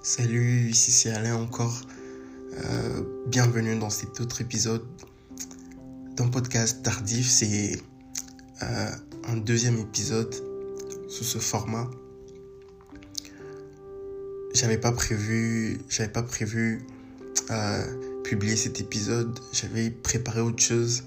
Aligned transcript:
Salut, 0.00 0.70
ici 0.70 0.92
c'est 0.92 1.10
Alain 1.10 1.34
encore. 1.34 1.82
Euh, 2.54 3.02
bienvenue 3.26 3.76
dans 3.76 3.90
cet 3.90 4.20
autre 4.20 4.40
épisode 4.40 4.86
d'un 6.16 6.28
podcast 6.28 6.84
tardif. 6.84 7.28
C'est 7.28 7.72
euh, 8.62 8.90
un 9.24 9.36
deuxième 9.36 9.76
épisode 9.76 10.32
sous 11.08 11.24
ce 11.24 11.38
format. 11.38 11.90
J'avais 14.54 14.78
pas 14.78 14.92
prévu, 14.92 15.80
j'avais 15.88 16.12
pas 16.12 16.22
prévu 16.22 16.86
euh, 17.50 18.22
publier 18.22 18.54
cet 18.54 18.80
épisode. 18.80 19.36
J'avais 19.52 19.90
préparé 19.90 20.40
autre 20.40 20.62
chose, 20.62 21.02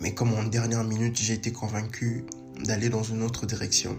mais 0.00 0.14
comme 0.14 0.32
en 0.32 0.44
dernière 0.44 0.84
minute 0.84 1.18
j'ai 1.18 1.34
été 1.34 1.52
convaincu 1.52 2.24
d'aller 2.64 2.88
dans 2.88 3.02
une 3.02 3.22
autre 3.22 3.44
direction. 3.44 3.94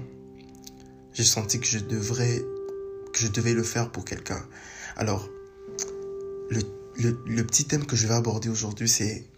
J'ai 1.14 1.24
senti 1.24 1.60
que 1.60 1.68
je 1.68 1.78
devrais 1.78 2.42
je 3.20 3.28
devais 3.28 3.54
le 3.54 3.64
faire 3.64 3.92
pour 3.92 4.06
quelqu'un. 4.06 4.42
Alors, 4.96 5.30
le, 6.50 6.62
le, 7.28 7.46
petit 7.46 7.66
thème 7.66 7.86
que 7.86 7.98
je 7.98 8.08
vais 8.08 8.14
aborder 8.14 8.48
aujourd'hui, 8.48 8.88
c'est 8.88 9.30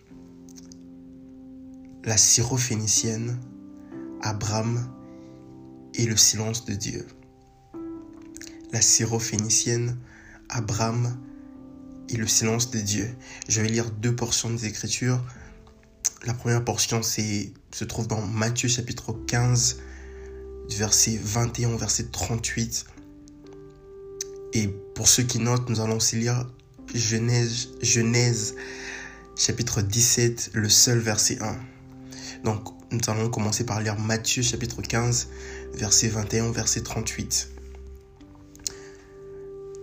la 2.03 2.15
syrophénicienne, 2.15 3.39
Abraham 4.21 4.87
et 5.95 6.05
le 6.05 6.15
silence 6.15 6.65
de 6.65 6.73
Dieu. 6.73 7.07
La 8.71 8.81
syrophénicienne, 8.81 9.97
Abraham 10.49 11.17
et 12.09 12.17
le 12.17 12.27
silence 12.27 12.69
de 12.69 12.79
Dieu. 12.79 13.09
Je 13.49 13.61
vais 13.61 13.67
lire 13.67 13.89
deux 13.89 14.15
portions 14.15 14.51
des 14.51 14.67
Écritures. 14.67 15.23
La 16.23 16.35
première 16.35 16.63
portion 16.63 17.01
se 17.01 17.83
trouve 17.83 18.07
dans 18.07 18.21
Matthieu 18.21 18.69
chapitre 18.69 19.13
15, 19.27 19.79
verset 20.69 21.19
21 21.21 21.77
verset 21.77 22.09
38. 22.11 22.85
Et 24.53 24.67
pour 24.95 25.07
ceux 25.07 25.23
qui 25.23 25.39
notent, 25.39 25.69
nous 25.69 25.79
allons 25.79 25.97
aussi 25.97 26.17
lire 26.17 26.47
Genèse, 26.93 27.69
Genèse 27.81 28.55
chapitre 29.37 29.81
17, 29.81 30.51
le 30.53 30.69
seul 30.69 30.99
verset 30.99 31.39
1. 31.41 31.57
Donc 32.43 32.67
nous 32.91 32.99
allons 33.07 33.29
commencer 33.29 33.65
par 33.65 33.81
lire 33.81 33.97
Matthieu 33.97 34.43
chapitre 34.43 34.81
15, 34.81 35.29
verset 35.73 36.09
21, 36.09 36.51
verset 36.51 36.81
38. 36.81 37.49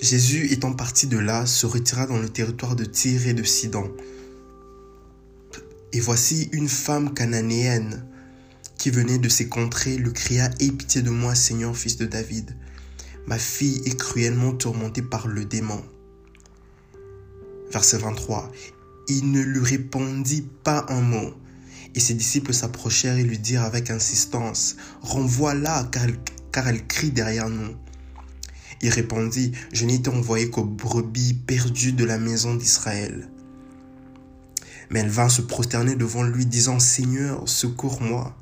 Jésus 0.01 0.53
étant 0.53 0.73
parti 0.73 1.07
de 1.07 1.19
là, 1.19 1.47
se 1.47 1.67
retira 1.67 2.07
dans 2.07 2.19
le 2.19 2.29
territoire 2.29 2.77
de 2.77 2.85
Tyr 2.85 3.27
et 3.27 3.35
de 3.35 3.43
Sidon. 3.43 3.91
Et 5.93 6.01
voici 6.01 6.49
une 6.53 6.69
femme 6.69 7.15
cananéenne 7.15 8.05
qui 8.77 8.91
venait 8.91 9.19
de 9.19 9.29
ces 9.29 9.49
contrées 9.49 9.97
lui 9.97 10.13
cria 10.13 10.51
Aie 10.61 10.71
pitié 10.71 11.03
de 11.03 11.11
moi, 11.11 11.35
Seigneur, 11.35 11.77
fils 11.77 11.97
de 11.97 12.07
David. 12.07 12.55
Ma 13.29 13.39
fille 13.39 13.83
est 13.85 13.95
cruellement 13.95 14.55
tourmentée 14.55 15.03
par 15.03 15.29
le 15.29 15.45
démon. 15.45 15.85
Verset 17.71 17.99
23. 17.99 18.51
Il 19.09 19.31
ne 19.33 19.43
lui 19.43 19.61
répondit 19.61 20.49
pas 20.65 20.87
un 20.89 21.03
mot. 21.03 21.35
Et 21.95 22.01
ses 22.01 22.15
disciples 22.15 22.55
s'approchèrent 22.55 23.19
et 23.19 23.25
lui 23.25 23.39
dirent 23.39 23.65
avec 23.65 23.91
insistance, 23.91 24.77
Renvoie-la, 25.03 25.91
car, 25.93 26.07
car 26.53 26.69
elle 26.69 26.87
crie 26.87 27.11
derrière 27.11 27.51
nous. 27.51 27.77
Il 28.81 28.89
répondit, 28.89 29.53
Je 29.75 29.85
n'ai 29.85 29.97
été 29.97 30.09
envoyé 30.09 30.49
qu'aux 30.49 30.65
brebis 30.65 31.35
perdues 31.35 31.93
de 31.93 32.07
la 32.07 32.17
maison 32.17 32.55
d'Israël. 32.55 33.29
Mais 34.89 35.01
elle 35.01 35.11
vint 35.11 35.29
se 35.29 35.43
prosterner 35.43 35.97
devant 35.97 36.23
lui, 36.23 36.47
disant, 36.47 36.79
Seigneur, 36.79 37.47
secours-moi. 37.47 38.35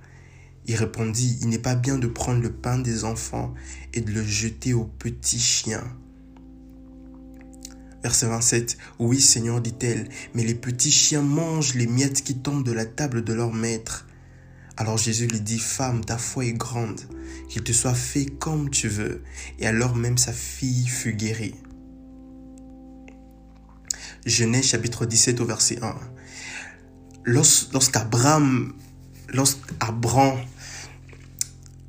Il 0.67 0.75
répondit, 0.75 1.39
Il 1.43 1.49
n'est 1.49 1.59
pas 1.59 1.77
bien 1.77 1.99
de 1.99 2.07
prendre 2.07 2.43
le 2.43 2.53
pain 2.53 2.79
des 2.79 3.05
enfants 3.05 3.55
et 3.95 4.01
de 4.01 4.11
le 4.13 4.25
jeter 4.25 4.75
aux 4.75 4.85
petits 4.85 5.39
chiens. 5.39 5.85
Verset 8.03 8.27
27. 8.27 8.79
Oui, 8.99 9.21
Seigneur, 9.21 9.61
dit-elle, 9.61 10.09
mais 10.35 10.45
les 10.45 10.55
petits 10.55 10.91
chiens 10.91 11.23
mangent 11.23 11.75
les 11.75 11.87
miettes 11.87 12.23
qui 12.23 12.37
tombent 12.37 12.65
de 12.65 12.73
la 12.73 12.85
table 12.85 13.25
de 13.25 13.33
leur 13.33 13.53
maître. 13.53 14.07
Alors 14.77 14.99
Jésus 14.99 15.27
lui 15.27 15.41
dit, 15.41 15.59
Femme, 15.59 16.05
ta 16.05 16.19
foi 16.19 16.45
est 16.45 16.53
grande, 16.53 17.01
qu'il 17.49 17.63
te 17.63 17.73
soit 17.73 17.95
fait 17.95 18.27
comme 18.27 18.71
tu 18.71 18.89
veux. 18.89 19.23
Et 19.59 19.67
alors 19.67 19.97
même 19.97 20.19
sa 20.19 20.33
fille 20.33 20.87
fut 20.87 21.15
guérie. 21.15 21.55
Genèse 24.27 24.67
chapitre 24.67 25.07
17 25.07 25.41
au 25.41 25.45
verset 25.45 25.79
1. 25.83 25.95
Lorsqu'Abraham, 27.25 28.75
lorsqu'Abraham 29.33 30.39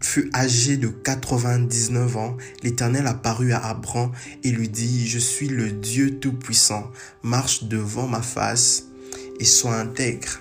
fut 0.01 0.29
âgé 0.33 0.77
de 0.77 0.87
99 0.87 2.17
ans, 2.17 2.37
l'Éternel 2.63 3.07
apparut 3.07 3.53
à 3.53 3.65
Abraham 3.65 4.11
et 4.43 4.51
lui 4.51 4.69
dit, 4.69 5.07
Je 5.07 5.19
suis 5.19 5.47
le 5.47 5.71
Dieu 5.71 6.19
Tout-Puissant, 6.19 6.91
marche 7.23 7.65
devant 7.65 8.07
ma 8.07 8.21
face 8.21 8.85
et 9.39 9.45
sois 9.45 9.75
intègre. 9.75 10.39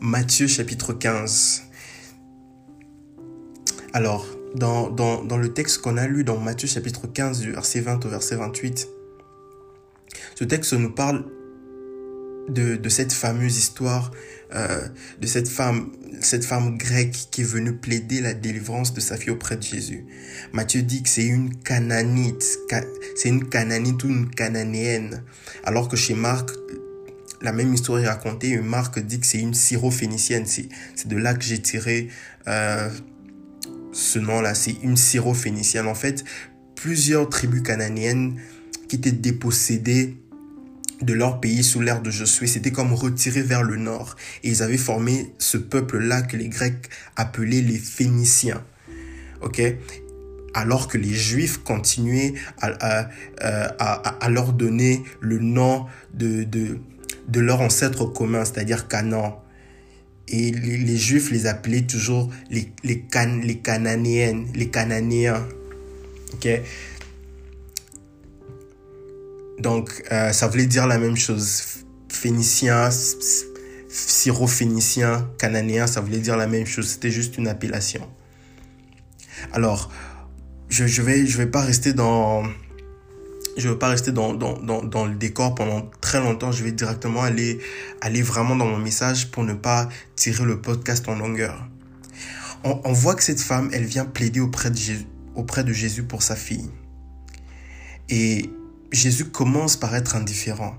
Matthieu 0.00 0.46
chapitre 0.46 0.92
15. 0.92 1.62
Alors, 3.92 4.26
dans, 4.54 4.90
dans, 4.90 5.24
dans 5.24 5.38
le 5.38 5.52
texte 5.52 5.78
qu'on 5.78 5.96
a 5.96 6.06
lu 6.06 6.24
dans 6.24 6.38
Matthieu 6.38 6.68
chapitre 6.68 7.06
15, 7.06 7.40
du 7.40 7.52
verset 7.52 7.80
20 7.80 8.04
au 8.04 8.08
verset 8.08 8.36
28, 8.36 8.88
ce 10.34 10.44
texte 10.44 10.74
nous 10.74 10.90
parle 10.90 11.24
de, 12.48 12.76
de 12.76 12.88
cette 12.88 13.12
fameuse 13.12 13.56
histoire 13.58 14.10
euh, 14.54 14.86
de 15.20 15.26
cette 15.26 15.48
femme, 15.48 15.90
cette 16.20 16.44
femme 16.44 16.78
grecque 16.78 17.28
qui 17.32 17.40
est 17.40 17.44
venue 17.44 17.72
plaider 17.72 18.20
la 18.20 18.32
délivrance 18.32 18.94
de 18.94 19.00
sa 19.00 19.16
fille 19.16 19.30
auprès 19.30 19.56
de 19.56 19.62
Jésus. 19.62 20.06
Matthieu 20.52 20.82
dit 20.82 21.02
que 21.02 21.08
c'est 21.08 21.26
une 21.26 21.56
cananite, 21.56 22.58
c'est 23.16 23.28
une 23.28 23.48
cananite 23.48 24.04
ou 24.04 24.08
une 24.08 24.30
cananéenne, 24.30 25.24
alors 25.64 25.88
que 25.88 25.96
chez 25.96 26.14
Marc, 26.14 26.50
la 27.42 27.50
même 27.50 27.74
histoire 27.74 27.98
est 27.98 28.06
racontée 28.06 28.50
et 28.50 28.58
Marc 28.58 29.00
dit 29.00 29.18
que 29.18 29.26
c'est 29.26 29.40
une 29.40 29.52
syrophénicienne. 29.52 30.46
C'est 30.46 30.68
de 31.08 31.16
là 31.16 31.34
que 31.34 31.42
j'ai 31.42 31.60
tiré 31.60 32.08
euh, 32.46 32.88
ce 33.92 34.20
nom-là, 34.20 34.54
c'est 34.54 34.76
une 34.82 34.96
syrophénicienne. 34.96 35.88
En 35.88 35.94
fait, 35.96 36.24
plusieurs 36.76 37.28
tribus 37.28 37.62
cananéennes 37.62 38.40
qui 38.88 38.96
étaient 38.96 39.10
dépossédées 39.10 40.16
de 41.02 41.12
leur 41.12 41.40
pays 41.40 41.62
sous 41.62 41.80
l'ère 41.80 42.02
de 42.02 42.10
Josué, 42.10 42.46
c'était 42.46 42.72
comme 42.72 42.92
retiré 42.92 43.42
vers 43.42 43.62
le 43.62 43.76
nord. 43.76 44.16
Et 44.42 44.48
ils 44.48 44.62
avaient 44.62 44.76
formé 44.76 45.32
ce 45.38 45.58
peuple-là 45.58 46.22
que 46.22 46.36
les 46.36 46.48
Grecs 46.48 46.88
appelaient 47.16 47.60
les 47.60 47.78
Phéniciens. 47.78 48.62
Ok? 49.42 49.62
Alors 50.54 50.88
que 50.88 50.96
les 50.96 51.12
Juifs 51.12 51.58
continuaient 51.58 52.32
à, 52.62 53.08
à, 53.78 54.28
leur 54.30 54.54
donner 54.54 55.02
le 55.20 55.38
nom 55.38 55.84
de, 56.14 56.44
de, 56.44 56.78
de 57.28 57.40
leur 57.40 57.60
ancêtre 57.60 58.06
commun, 58.06 58.44
c'est-à-dire 58.46 58.88
Canaan. 58.88 59.42
Et 60.28 60.50
les, 60.50 60.96
Juifs 60.96 61.30
les 61.30 61.46
appelaient 61.46 61.86
toujours 61.86 62.30
les, 62.50 62.72
les, 62.84 63.00
can, 63.00 63.40
les 63.42 63.60
les 64.54 64.68
Cananéens. 64.70 65.46
ok? 66.32 66.48
Donc, 69.58 70.02
euh, 70.12 70.32
ça 70.32 70.48
voulait 70.48 70.66
dire 70.66 70.86
la 70.86 70.98
même 70.98 71.16
chose. 71.16 71.84
Phénicien, 72.08 72.90
syro-phénicien, 73.88 75.28
cananéen, 75.38 75.86
ça 75.86 76.00
voulait 76.00 76.18
dire 76.18 76.36
la 76.36 76.46
même 76.46 76.66
chose. 76.66 76.88
C'était 76.88 77.10
juste 77.10 77.38
une 77.38 77.48
appellation. 77.48 78.06
Alors, 79.52 79.90
je, 80.68 80.86
je 80.86 81.02
vais, 81.02 81.26
je 81.26 81.38
vais 81.38 81.46
pas 81.46 81.62
rester 81.62 81.92
dans, 81.92 82.44
je 83.56 83.68
veux 83.68 83.78
pas 83.78 83.88
rester 83.88 84.12
dans, 84.12 84.34
dans, 84.34 84.58
dans, 84.58 84.82
dans, 84.82 85.06
le 85.06 85.14
décor 85.14 85.54
pendant 85.54 85.88
très 86.00 86.20
longtemps. 86.20 86.52
Je 86.52 86.62
vais 86.62 86.72
directement 86.72 87.22
aller, 87.22 87.58
aller 88.00 88.22
vraiment 88.22 88.56
dans 88.56 88.66
mon 88.66 88.78
message 88.78 89.30
pour 89.30 89.44
ne 89.44 89.54
pas 89.54 89.88
tirer 90.16 90.44
le 90.44 90.60
podcast 90.60 91.08
en 91.08 91.14
longueur. 91.14 91.66
On, 92.64 92.80
on 92.84 92.92
voit 92.92 93.14
que 93.14 93.22
cette 93.22 93.40
femme, 93.40 93.70
elle 93.72 93.84
vient 93.84 94.04
plaider 94.04 94.40
auprès 94.40 94.70
de 94.70 94.76
Jésus, 94.76 95.06
auprès 95.34 95.64
de 95.64 95.72
Jésus 95.72 96.02
pour 96.02 96.22
sa 96.22 96.36
fille. 96.36 96.70
Et 98.08 98.50
Jésus 98.92 99.26
commence 99.26 99.76
par 99.76 99.94
être 99.94 100.16
indifférent. 100.16 100.76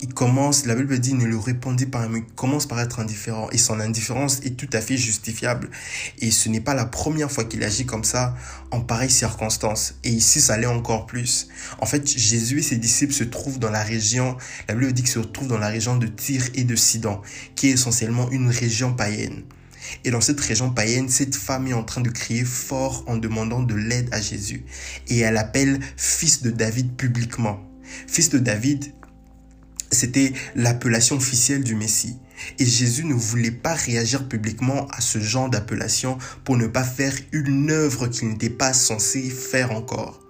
Il 0.00 0.14
commence, 0.14 0.64
la 0.64 0.76
Bible 0.76 1.00
dit, 1.00 1.14
ne 1.14 1.24
lui 1.24 1.38
répondit 1.38 1.86
pas, 1.86 2.06
mais 2.06 2.20
il 2.20 2.34
commence 2.34 2.66
par 2.66 2.78
être 2.78 3.00
indifférent. 3.00 3.48
Et 3.50 3.58
son 3.58 3.80
indifférence 3.80 4.40
est 4.44 4.56
tout 4.56 4.68
à 4.72 4.80
fait 4.80 4.96
justifiable. 4.96 5.70
Et 6.20 6.30
ce 6.30 6.48
n'est 6.48 6.60
pas 6.60 6.74
la 6.74 6.86
première 6.86 7.32
fois 7.32 7.44
qu'il 7.44 7.64
agit 7.64 7.84
comme 7.84 8.04
ça 8.04 8.36
en 8.70 8.80
pareille 8.80 9.10
circonstance. 9.10 9.96
Et 10.04 10.10
ici, 10.10 10.40
ça 10.40 10.56
l'est 10.56 10.66
encore 10.66 11.06
plus. 11.06 11.48
En 11.80 11.86
fait, 11.86 12.06
Jésus 12.06 12.60
et 12.60 12.62
ses 12.62 12.76
disciples 12.76 13.12
se 13.12 13.24
trouvent 13.24 13.58
dans 13.58 13.70
la 13.70 13.82
région, 13.82 14.36
la 14.68 14.74
Bible 14.74 14.92
dit 14.92 15.02
qu'ils 15.02 15.10
se 15.10 15.18
retrouvent 15.18 15.48
dans 15.48 15.58
la 15.58 15.68
région 15.68 15.96
de 15.96 16.06
Tyr 16.06 16.44
et 16.54 16.62
de 16.62 16.76
Sidon, 16.76 17.20
qui 17.56 17.68
est 17.68 17.72
essentiellement 17.72 18.30
une 18.30 18.50
région 18.50 18.94
païenne. 18.94 19.42
Et 20.04 20.10
dans 20.10 20.20
cette 20.20 20.40
région 20.40 20.70
païenne, 20.70 21.08
cette 21.08 21.34
femme 21.34 21.66
est 21.66 21.74
en 21.74 21.84
train 21.84 22.00
de 22.00 22.10
crier 22.10 22.44
fort 22.44 23.04
en 23.06 23.16
demandant 23.16 23.62
de 23.62 23.74
l'aide 23.74 24.08
à 24.12 24.20
Jésus. 24.20 24.64
Et 25.08 25.18
elle 25.18 25.36
appelle 25.36 25.80
fils 25.96 26.42
de 26.42 26.50
David 26.50 26.96
publiquement. 26.96 27.60
Fils 28.06 28.30
de 28.30 28.38
David, 28.38 28.92
c'était 29.90 30.32
l'appellation 30.54 31.16
officielle 31.16 31.64
du 31.64 31.74
Messie. 31.74 32.16
Et 32.58 32.66
Jésus 32.66 33.04
ne 33.04 33.14
voulait 33.14 33.50
pas 33.50 33.74
réagir 33.74 34.28
publiquement 34.28 34.86
à 34.88 35.00
ce 35.00 35.18
genre 35.18 35.50
d'appellation 35.50 36.18
pour 36.44 36.56
ne 36.56 36.66
pas 36.66 36.84
faire 36.84 37.14
une 37.32 37.70
œuvre 37.70 38.08
qu'il 38.08 38.28
n'était 38.28 38.50
pas 38.50 38.72
censé 38.72 39.28
faire 39.30 39.72
encore. 39.72 40.27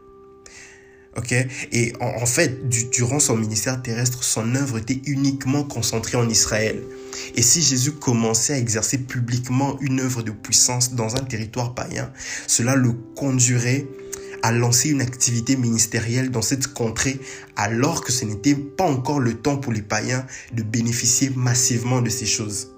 Et 1.73 1.93
en, 2.01 2.27
fait, 2.27 2.69
durant 2.69 3.21
son 3.21 3.37
ministère 3.37 3.81
terrestre, 3.83 4.23
son 4.23 4.55
œuvre 4.55 4.79
était 4.79 5.01
uniquement 5.07 5.65
concentrée 5.65 6.17
en 6.17 6.29
Israël. 6.29 6.83
Et 7.35 7.43
si 7.43 7.63
Jésus 7.63 7.93
commençait 7.93 8.55
à 8.55 8.59
exercer 8.59 8.99
publiquement 8.99 9.79
une 9.81 10.01
œuvre 10.01 10.23
de 10.23 10.31
puissance 10.31 10.95
dans 10.95 11.17
un 11.17 11.25
territoire 11.25 11.75
païen, 11.75 12.13
cela 12.47 12.75
le 12.75 12.93
conduirait 13.15 13.87
à 14.43 14.53
lancer 14.53 14.91
une 14.91 15.01
activité 15.01 15.57
ministérielle 15.57 16.31
dans 16.31 16.43
cette 16.43 16.69
contrée 16.69 17.19
alors 17.57 18.05
que 18.05 18.13
ce 18.13 18.25
n'était 18.25 18.55
pas 18.55 18.85
encore 18.85 19.19
le 19.21 19.35
temps 19.35 19.57
pour 19.57 19.73
les 19.73 19.83
païens 19.83 20.25
de 20.53 20.63
bénéficier 20.63 21.31
massivement 21.35 22.03
de 22.03 22.11
ces 22.11 22.27
choses. 22.27 22.69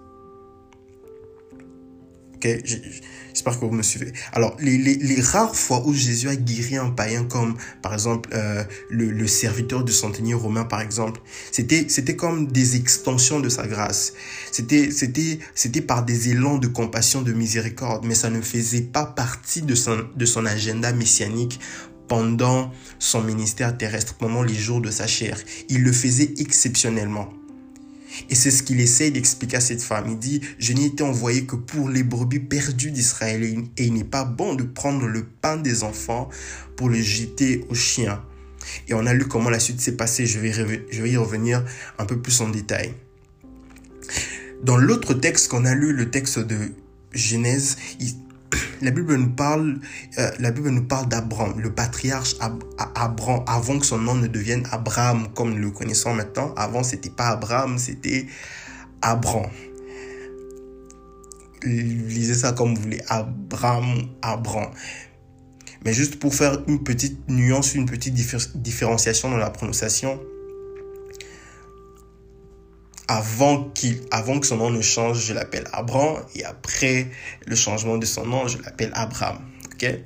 J'espère 3.32 3.59
que 3.59 3.65
vous 3.65 3.73
me 3.73 3.82
suivez. 3.82 4.12
Alors, 4.32 4.56
les, 4.61 4.79
les, 4.79 4.97
les, 4.97 5.21
rares 5.21 5.55
fois 5.55 5.82
où 5.87 5.94
Jésus 5.94 6.29
a 6.29 6.37
guéri 6.37 6.77
un 6.77 6.91
païen, 6.91 7.25
comme 7.25 7.56
par 7.82 7.94
exemple 7.94 8.31
euh, 8.32 8.65
le, 8.88 9.11
le, 9.11 9.27
serviteur 9.27 9.85
du 9.85 9.93
centenier 9.93 10.35
romain, 10.35 10.65
par 10.65 10.81
exemple, 10.81 11.21
c'était 11.53 11.87
c'était 11.88 12.17
comme 12.17 12.49
des 12.49 12.77
extensions 12.77 13.41
de 13.41 13.49
sa 13.49 13.67
grâce. 13.67 14.12
C'était 14.53 14.91
c'était 14.91 15.38
c'était 15.55 15.81
par 15.81 16.05
des 16.05 16.31
élans 16.31 16.59
de 16.59 16.67
compassion, 16.67 17.23
de 17.23 17.32
miséricorde, 17.32 18.05
mais 18.05 18.15
ça 18.15 18.31
ne 18.31 18.41
faisait 18.41 18.82
pas 18.82 19.06
partie 19.06 19.62
de 19.62 19.75
son 19.75 20.05
de 20.15 20.25
son 20.26 20.47
agenda 20.47 20.93
messianique 20.93 21.61
pendant 22.11 22.73
son 22.99 23.23
ministère 23.23 23.79
terrestre, 23.79 24.15
pendant 24.15 24.43
les 24.43 24.55
jours 24.55 24.81
de 24.81 24.91
sa 24.91 25.06
chair. 25.06 25.38
Il 25.69 25.85
le 25.85 25.93
faisait 25.93 26.35
exceptionnellement. 26.38 27.33
Et 28.29 28.35
c'est 28.35 28.51
ce 28.51 28.63
qu'il 28.63 28.81
essaie 28.81 29.11
d'expliquer 29.11 29.57
à 29.57 29.61
cette 29.61 29.83
femme. 29.83 30.07
Il 30.09 30.19
dit, 30.19 30.41
je 30.59 30.73
n'ai 30.73 30.87
été 30.87 31.03
envoyé 31.03 31.45
que 31.45 31.57
pour 31.57 31.89
les 31.89 32.03
brebis 32.03 32.41
perdues 32.41 32.91
d'Israël 32.91 33.43
et 33.43 33.85
il 33.85 33.95
n'est 33.95 34.05
pas 34.05 34.25
bon 34.25 34.55
de 34.55 34.63
prendre 34.63 35.07
le 35.07 35.25
pain 35.25 35.57
des 35.57 35.83
enfants 35.83 36.29
pour 36.77 36.89
le 36.89 37.01
jeter 37.01 37.65
aux 37.71 37.75
chiens. 37.75 38.23
Et 38.89 38.95
on 38.95 39.07
a 39.07 39.15
lu 39.15 39.27
comment 39.27 39.51
la 39.51 39.59
suite 39.59 39.81
s'est 39.81 39.97
passée. 39.97 40.27
Je 40.27 40.39
vais, 40.39 40.53
je 40.53 41.03
vais 41.03 41.11
y 41.11 41.17
revenir 41.17 41.65
un 41.99 42.05
peu 42.05 42.21
plus 42.21 42.41
en 42.41 42.49
détail. 42.49 42.95
Dans 44.63 44.77
l'autre 44.77 45.15
texte 45.15 45.49
qu'on 45.49 45.65
a 45.65 45.75
lu, 45.75 45.93
le 45.93 46.11
texte 46.11 46.39
de 46.39 46.73
Genèse, 47.13 47.77
il, 47.99 48.15
la 48.82 48.91
Bible 48.91 49.17
nous 49.17 49.31
parle, 49.31 49.79
euh, 50.19 50.81
parle 50.88 51.08
d'Abraham, 51.08 51.61
le 51.61 51.73
patriarche 51.73 52.37
Abraham, 52.94 53.44
avant 53.47 53.79
que 53.79 53.87
son 53.87 53.99
nom 53.99 54.14
ne 54.14 54.26
devienne 54.26 54.67
Abraham 54.70 55.29
comme 55.35 55.55
nous 55.55 55.58
le 55.61 55.70
connaissons 55.70 56.14
maintenant. 56.14 56.55
Avant, 56.56 56.82
c'était 56.82 57.11
pas 57.11 57.29
Abraham, 57.29 57.79
c'était 57.79 58.26
Abraham. 59.02 59.50
Lisez 61.62 62.35
ça 62.35 62.52
comme 62.52 62.75
vous 62.75 62.82
voulez, 62.82 63.02
Abraham, 63.08 64.08
Abraham. 64.23 64.70
Mais 65.85 65.93
juste 65.93 66.19
pour 66.19 66.35
faire 66.35 66.62
une 66.67 66.82
petite 66.82 67.29
nuance, 67.29 67.75
une 67.75 67.87
petite 67.87 68.14
différenciation 68.14 69.31
dans 69.31 69.38
la 69.38 69.50
prononciation, 69.50 70.20
avant, 73.11 73.65
qu'il, 73.71 74.03
avant 74.12 74.39
que 74.39 74.47
son 74.47 74.59
nom 74.59 74.71
ne 74.71 74.81
change, 74.81 75.27
je 75.27 75.33
l'appelle 75.33 75.65
Abraham. 75.73 76.23
Et 76.37 76.45
après 76.45 77.11
le 77.45 77.57
changement 77.57 77.99
de 77.99 78.07
son 78.07 78.25
nom, 78.25 78.47
je 78.47 78.59
l'appelle 78.62 78.93
Abraham. 78.95 79.39
Ok? 79.75 79.99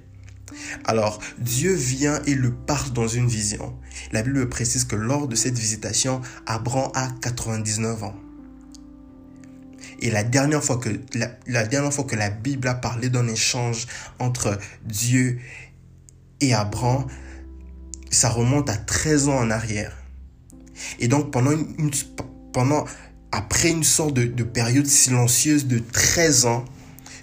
Alors, 0.86 1.20
Dieu 1.36 1.74
vient 1.74 2.22
et 2.26 2.34
le 2.34 2.54
parle 2.54 2.94
dans 2.94 3.06
une 3.06 3.28
vision. 3.28 3.78
La 4.12 4.22
Bible 4.22 4.48
précise 4.48 4.84
que 4.84 4.96
lors 4.96 5.28
de 5.28 5.36
cette 5.36 5.58
visitation, 5.58 6.22
Abraham 6.46 6.90
a 6.94 7.10
99 7.20 8.04
ans. 8.04 8.16
Et 10.00 10.10
la 10.10 10.24
dernière 10.24 10.64
fois 10.64 10.78
que 10.78 10.88
la 11.46 11.66
dernière 11.66 11.92
fois 11.92 12.04
que 12.04 12.16
la 12.16 12.30
Bible 12.30 12.68
a 12.68 12.74
parlé 12.74 13.10
d'un 13.10 13.28
échange 13.28 13.86
entre 14.18 14.58
Dieu 14.82 15.40
et 16.40 16.54
Abraham, 16.54 17.04
ça 18.10 18.30
remonte 18.30 18.70
à 18.70 18.78
13 18.78 19.28
ans 19.28 19.36
en 19.36 19.50
arrière. 19.50 19.94
Et 21.00 21.08
donc 21.08 21.30
pendant 21.30 21.52
une, 21.52 21.90
pendant, 22.54 22.84
après 23.32 23.70
une 23.70 23.84
sorte 23.84 24.14
de, 24.14 24.44
période 24.44 24.86
silencieuse 24.86 25.66
de 25.66 25.80
13 25.80 26.46
ans, 26.46 26.64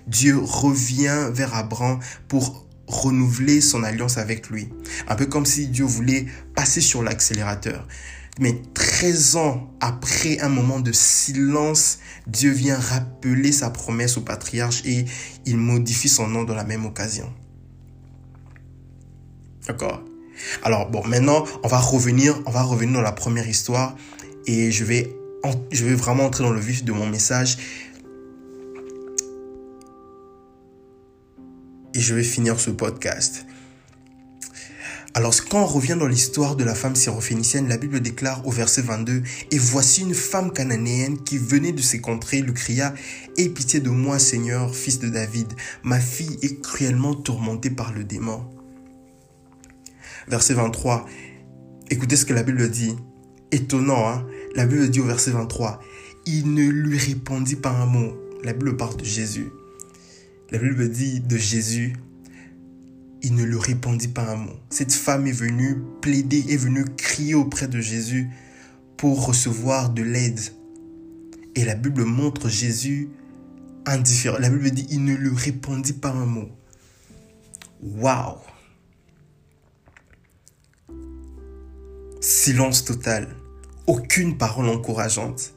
Dieu 0.06 0.38
revient 0.38 1.30
vers 1.32 1.56
Abraham 1.56 2.00
pour 2.28 2.68
renouveler 2.86 3.62
son 3.62 3.84
alliance 3.84 4.18
avec 4.18 4.50
lui. 4.50 4.70
Un 5.08 5.16
peu 5.16 5.26
comme 5.26 5.46
si 5.46 5.68
Dieu 5.68 5.86
voulait 5.86 6.26
passer 6.54 6.82
sur 6.82 7.02
l'accélérateur. 7.02 7.88
Mais 8.40 8.62
13 8.74 9.36
ans 9.38 9.72
après 9.80 10.40
un 10.42 10.50
moment 10.50 10.82
de 10.82 10.92
silence, 10.92 12.00
Dieu 12.28 12.52
vient 12.52 12.78
rappeler 12.78 13.54
sa 13.54 13.70
promesse 13.70 14.18
au 14.18 14.22
patriarche 14.22 14.82
et 14.86 15.06
il 15.46 15.58
modifie 15.58 16.10
son 16.10 16.28
nom 16.28 16.44
dans 16.44 16.56
la 16.56 16.66
même 16.66 16.86
occasion. 16.86 17.32
D'accord? 19.66 20.04
Alors 20.64 20.90
bon, 20.90 21.06
maintenant, 21.08 21.46
on 21.64 21.68
va 21.68 21.80
revenir, 21.80 22.42
on 22.46 22.52
va 22.52 22.64
revenir 22.64 22.96
dans 22.96 23.02
la 23.02 23.12
première 23.12 23.48
histoire 23.48 23.96
et 24.48 24.72
je 24.72 24.84
vais 24.84 25.21
je 25.72 25.86
vais 25.86 25.96
vraiment 25.96 26.26
entrer 26.26 26.44
dans 26.44 26.52
le 26.52 26.60
vif 26.60 26.84
de 26.84 26.92
mon 26.92 27.08
message. 27.08 27.58
Et 31.94 32.00
je 32.00 32.14
vais 32.14 32.24
finir 32.24 32.60
ce 32.60 32.72
podcast. 32.72 33.46
Alors, 35.14 35.36
quand 35.50 35.64
on 35.64 35.66
revient 35.66 35.98
dans 36.00 36.08
l'histoire 36.08 36.56
de 36.56 36.64
la 36.64 36.74
femme 36.74 36.96
syrophénicienne, 36.96 37.68
la 37.68 37.76
Bible 37.76 38.00
déclare 38.00 38.48
au 38.48 38.52
verset 38.52 38.82
22, 38.82 39.24
Et 39.52 39.58
voici 39.58 40.02
une 40.02 40.14
femme 40.14 40.54
cananéenne 40.54 41.22
qui 41.22 41.38
venait 41.38 41.74
de 41.74 41.82
ces 41.82 42.00
contrées 42.00 42.42
lui 42.42 42.54
cria, 42.54 42.94
Aie 43.38 43.50
pitié 43.50 43.82
de 43.82 43.90
moi, 43.90 44.20
Seigneur, 44.20 44.74
fils 44.74 45.00
de 45.00 45.10
David, 45.10 45.48
ma 45.84 46.00
fille 46.00 46.38
est 46.42 46.62
cruellement 46.62 47.14
tourmentée 47.14 47.70
par 47.70 47.92
le 47.92 48.06
démon. 48.06 48.46
Verset 50.30 50.54
23, 50.54 51.06
écoutez 51.90 52.16
ce 52.16 52.26
que 52.26 52.34
la 52.34 52.44
Bible 52.44 52.70
dit. 52.70 52.96
Étonnant, 53.52 54.08
hein? 54.08 54.26
La 54.56 54.66
Bible 54.66 54.90
dit 54.90 55.00
au 55.00 55.06
verset 55.06 55.32
23, 55.32 55.80
il 56.26 56.54
ne 56.54 56.68
lui 56.68 56.98
répondit 56.98 57.56
pas 57.56 57.72
un 57.72 57.86
mot. 57.86 58.14
La 58.44 58.54
Bible 58.54 58.76
parle 58.76 58.98
de 58.98 59.06
Jésus. 59.06 59.50
La 60.52 60.58
Bible 60.58 60.90
dit 60.90 61.22
de 61.22 61.38
Jésus, 61.38 61.94
il 63.22 63.36
ne 63.36 63.44
lui 63.44 63.60
répondit 63.60 64.10
pas 64.10 64.30
un 64.30 64.36
mot. 64.36 64.56
Cette 64.70 64.92
femme 64.92 65.28
est 65.28 65.32
venue 65.32 65.78
plaider, 66.02 66.44
est 66.50 66.58
venue 66.58 66.86
crier 66.98 67.36
auprès 67.36 67.68
de 67.68 67.80
Jésus 67.80 68.30
pour 68.98 69.26
recevoir 69.26 69.90
de 69.90 70.04
l'aide. 70.04 70.40
Et 71.56 71.64
la 71.64 71.76
Bible 71.76 72.04
montre 72.04 72.50
Jésus 72.50 73.10
indifférent. 73.86 74.38
La 74.40 74.50
Bible 74.50 74.72
dit, 74.72 74.88
il 74.90 75.06
ne 75.06 75.16
lui 75.16 75.36
répondit 75.36 75.94
pas 75.94 76.12
un 76.12 76.26
mot. 76.26 76.50
Waouh! 77.82 78.38
Silence 82.20 82.84
total 82.86 83.41
aucune 83.92 84.38
parole 84.38 84.70
encourageante. 84.70 85.54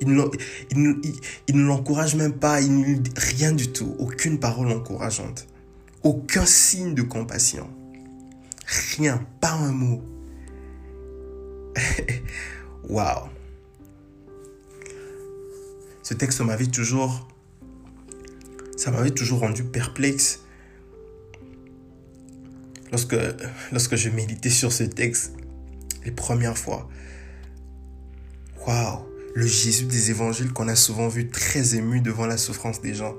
Il 0.00 0.08
ne, 0.14 1.62
l'encourage 1.62 2.14
même 2.14 2.32
pas, 2.32 2.62
il 2.62 3.02
rien 3.16 3.52
du 3.52 3.70
tout, 3.70 3.94
aucune 3.98 4.40
parole 4.40 4.72
encourageante, 4.72 5.46
aucun 6.02 6.46
signe 6.46 6.94
de 6.94 7.02
compassion, 7.02 7.68
rien, 8.96 9.26
pas 9.40 9.52
un 9.52 9.72
mot. 9.72 10.02
Waouh! 12.88 13.28
Ce 16.02 16.14
texte 16.14 16.40
m'avait 16.40 16.66
toujours, 16.66 17.28
ça 18.76 18.90
m'avait 18.90 19.10
toujours 19.10 19.40
rendu 19.40 19.64
perplexe. 19.64 20.40
Lorsque, 22.90 23.16
lorsque 23.72 23.96
je 23.96 24.08
méditais 24.08 24.50
sur 24.50 24.72
ce 24.72 24.84
texte 24.84 25.34
les 26.04 26.12
premières 26.12 26.56
fois, 26.56 26.88
Waouh, 28.66 29.06
le 29.34 29.46
Jésus 29.46 29.84
des 29.84 30.10
évangiles 30.10 30.52
qu'on 30.52 30.66
a 30.66 30.74
souvent 30.74 31.06
vu 31.08 31.28
très 31.28 31.76
ému 31.76 32.00
devant 32.00 32.26
la 32.26 32.36
souffrance 32.36 32.80
des 32.80 32.94
gens. 32.94 33.14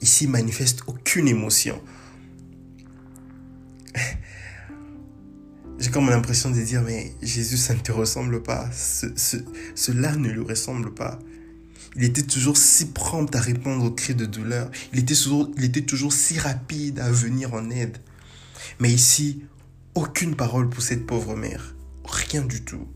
Ici, 0.00 0.26
manifeste 0.26 0.80
aucune 0.86 1.28
émotion. 1.28 1.82
J'ai 5.78 5.90
comme 5.90 6.08
l'impression 6.08 6.50
de 6.50 6.60
dire, 6.60 6.82
mais 6.82 7.12
Jésus, 7.20 7.58
ça 7.58 7.74
ne 7.74 7.80
te 7.80 7.92
ressemble 7.92 8.42
pas. 8.42 8.70
cela 8.72 10.16
ne 10.16 10.30
lui 10.30 10.42
ressemble 10.42 10.94
pas. 10.94 11.18
Il 11.96 12.04
était 12.04 12.22
toujours 12.22 12.56
si 12.56 12.86
prompt 12.86 13.34
à 13.34 13.40
répondre 13.40 13.84
aux 13.84 13.90
cris 13.90 14.14
de 14.14 14.24
douleur. 14.24 14.70
Il 14.92 15.00
était, 15.00 15.14
toujours, 15.14 15.50
il 15.56 15.64
était 15.64 15.82
toujours 15.82 16.12
si 16.12 16.38
rapide 16.38 17.00
à 17.00 17.10
venir 17.10 17.52
en 17.52 17.68
aide. 17.70 17.98
Mais 18.80 18.90
ici, 18.90 19.42
aucune 19.94 20.36
parole 20.36 20.70
pour 20.70 20.82
cette 20.82 21.06
pauvre 21.06 21.36
mère. 21.36 21.74
Rien 22.04 22.42
du 22.42 22.64
tout. 22.64 22.88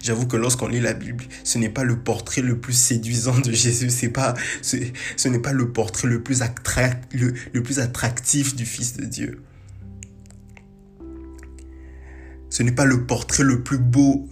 J'avoue 0.00 0.26
que 0.26 0.36
lorsqu'on 0.36 0.68
lit 0.68 0.80
la 0.80 0.94
Bible, 0.94 1.24
ce 1.44 1.58
n'est 1.58 1.68
pas 1.68 1.84
le 1.84 1.98
portrait 1.98 2.42
le 2.42 2.58
plus 2.58 2.72
séduisant 2.72 3.38
de 3.38 3.52
Jésus, 3.52 3.90
c'est 3.90 4.08
pas, 4.08 4.34
ce, 4.62 5.28
n'est 5.28 5.38
pas 5.38 5.52
le 5.52 5.72
portrait 5.72 6.08
le 6.08 6.22
plus, 6.22 6.40
le, 7.12 7.34
le 7.52 7.62
plus 7.62 7.78
attractif 7.80 8.54
du 8.56 8.64
Fils 8.64 8.96
de 8.96 9.04
Dieu. 9.04 9.42
Ce 12.50 12.62
n'est 12.62 12.72
pas 12.72 12.84
le 12.84 13.06
portrait 13.06 13.44
le 13.44 13.62
plus 13.62 13.78
beau. 13.78 14.28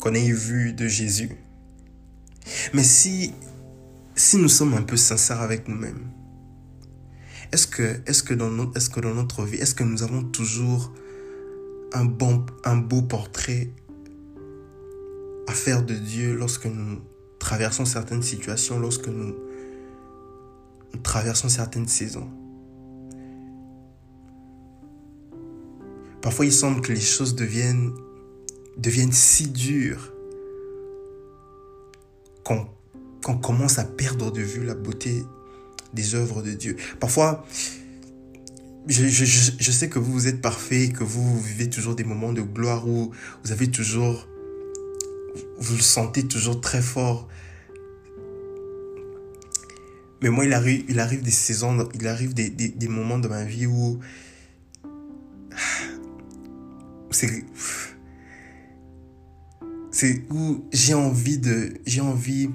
qu'on 0.00 0.14
ait 0.14 0.30
vu 0.30 0.72
de 0.72 0.86
Jésus. 0.86 1.30
Mais 2.74 2.82
si, 2.82 3.32
si 4.14 4.36
nous 4.36 4.48
sommes 4.48 4.74
un 4.74 4.82
peu 4.82 4.96
sincères 4.96 5.40
avec 5.40 5.66
nous-mêmes, 5.66 6.10
est-ce 7.52 7.66
que, 7.66 7.82
est 7.82 8.24
que, 8.24 8.34
dans 8.34 8.72
est 8.74 8.92
que 8.92 9.00
dans 9.00 9.14
notre 9.14 9.44
vie, 9.44 9.56
est-ce 9.56 9.74
que 9.74 9.84
nous 9.84 10.02
avons 10.02 10.22
toujours 10.22 10.92
un, 11.96 12.76
beau 12.76 13.02
portrait 13.02 13.70
à 15.46 15.52
faire 15.52 15.84
de 15.84 15.94
Dieu 15.94 16.34
lorsque 16.34 16.66
nous 16.66 17.00
traversons 17.38 17.84
certaines 17.84 18.22
situations, 18.22 18.78
lorsque 18.78 19.08
nous, 19.08 19.34
traversons 21.02 21.48
certaines 21.48 21.88
saisons 21.88 22.28
Parfois, 26.22 26.44
il 26.44 26.52
semble 26.52 26.80
que 26.80 26.92
les 26.92 27.00
choses 27.00 27.36
deviennent, 27.36 27.94
deviennent 28.76 29.12
si 29.12 29.46
dures 29.46 30.12
qu'on 32.42 33.38
commence 33.38 33.78
à 33.78 33.84
perdre 33.84 34.32
de 34.32 34.40
vue 34.40 34.64
la 34.64 34.74
beauté 34.74 35.22
des 35.92 36.16
œuvres 36.16 36.42
de 36.42 36.50
Dieu. 36.50 36.76
Parfois, 36.98 37.44
je, 38.86 39.06
je, 39.06 39.24
je, 39.58 39.70
sais 39.72 39.88
que 39.88 39.98
vous, 39.98 40.28
êtes 40.28 40.40
parfait, 40.40 40.88
que 40.88 41.02
vous 41.02 41.40
vivez 41.40 41.68
toujours 41.68 41.94
des 41.96 42.04
moments 42.04 42.32
de 42.32 42.42
gloire 42.42 42.88
où 42.88 43.10
vous 43.44 43.52
avez 43.52 43.68
toujours, 43.68 44.28
vous 45.58 45.74
le 45.74 45.82
sentez 45.82 46.26
toujours 46.26 46.60
très 46.60 46.82
fort. 46.82 47.28
Mais 50.22 50.30
moi, 50.30 50.44
il 50.44 50.52
arrive, 50.52 50.84
il 50.88 51.00
arrive 51.00 51.22
des 51.22 51.30
saisons, 51.30 51.88
il 51.94 52.06
arrive 52.06 52.32
des, 52.32 52.48
des, 52.48 52.68
des 52.68 52.88
moments 52.88 53.18
de 53.18 53.28
ma 53.28 53.44
vie 53.44 53.66
où 53.66 53.98
c'est 57.10 57.44
c'est 59.90 60.24
où 60.30 60.66
j'ai 60.72 60.92
envie 60.92 61.38
de 61.38 61.72
j'ai 61.86 62.02
envie 62.02 62.50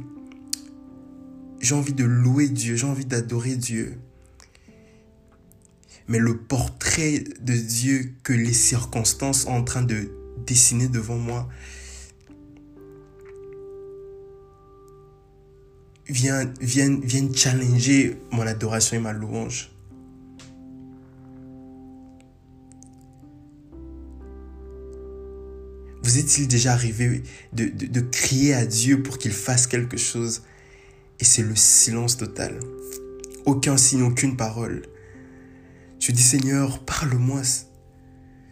j'ai 1.59 1.73
envie 1.75 1.93
de 1.93 2.03
louer 2.03 2.49
Dieu, 2.49 2.75
j'ai 2.75 2.85
envie 2.85 3.05
d'adorer 3.05 3.55
Dieu. 3.55 3.99
Mais 6.11 6.19
le 6.19 6.35
portrait 6.35 7.23
de 7.39 7.53
Dieu 7.53 8.15
que 8.21 8.33
les 8.33 8.51
circonstances 8.51 9.43
sont 9.43 9.51
en 9.51 9.63
train 9.63 9.81
de 9.81 10.11
dessiner 10.45 10.89
devant 10.89 11.15
moi 11.15 11.47
vient, 16.09 16.51
vient, 16.59 17.33
challenger 17.33 18.17
mon 18.31 18.41
adoration 18.41 18.97
et 18.97 18.99
ma 18.99 19.13
louange. 19.13 19.71
Vous 26.03 26.17
est-il 26.17 26.49
déjà 26.49 26.73
arrivé 26.73 27.23
de, 27.53 28.01
crier 28.01 28.53
à 28.53 28.65
Dieu 28.65 29.01
pour 29.01 29.17
qu'il 29.17 29.31
fasse 29.31 29.65
quelque 29.65 29.95
chose 29.95 30.41
et 31.21 31.23
c'est 31.23 31.43
le 31.43 31.55
silence 31.55 32.17
total? 32.17 32.59
Aucun 33.45 33.77
signe, 33.77 34.01
aucune 34.01 34.35
parole. 34.35 34.81
Tu 36.01 36.13
dis 36.13 36.23
Seigneur, 36.23 36.79
parle-moi. 36.79 37.43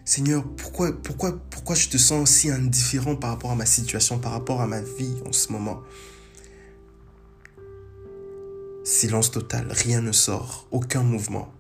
Seigneur, 0.06 0.44
pourquoi, 0.56 0.94
pourquoi, 1.02 1.36
pourquoi 1.50 1.76
je 1.76 1.90
te 1.90 1.98
sens 1.98 2.30
si 2.30 2.52
indifférent 2.52 3.16
par 3.16 3.32
rapport 3.32 3.50
à 3.50 3.56
ma 3.56 3.66
situation, 3.66 4.20
par 4.20 4.34
rapport 4.34 4.62
à 4.62 4.68
ma 4.68 4.82
vie 4.82 5.16
en 5.26 5.32
ce 5.32 5.52
moment? 5.52 5.82
Silence 8.84 9.32
total, 9.32 9.66
rien 9.72 10.00
ne 10.00 10.12
sort, 10.12 10.68
aucun 10.70 11.02
mouvement. 11.02 11.52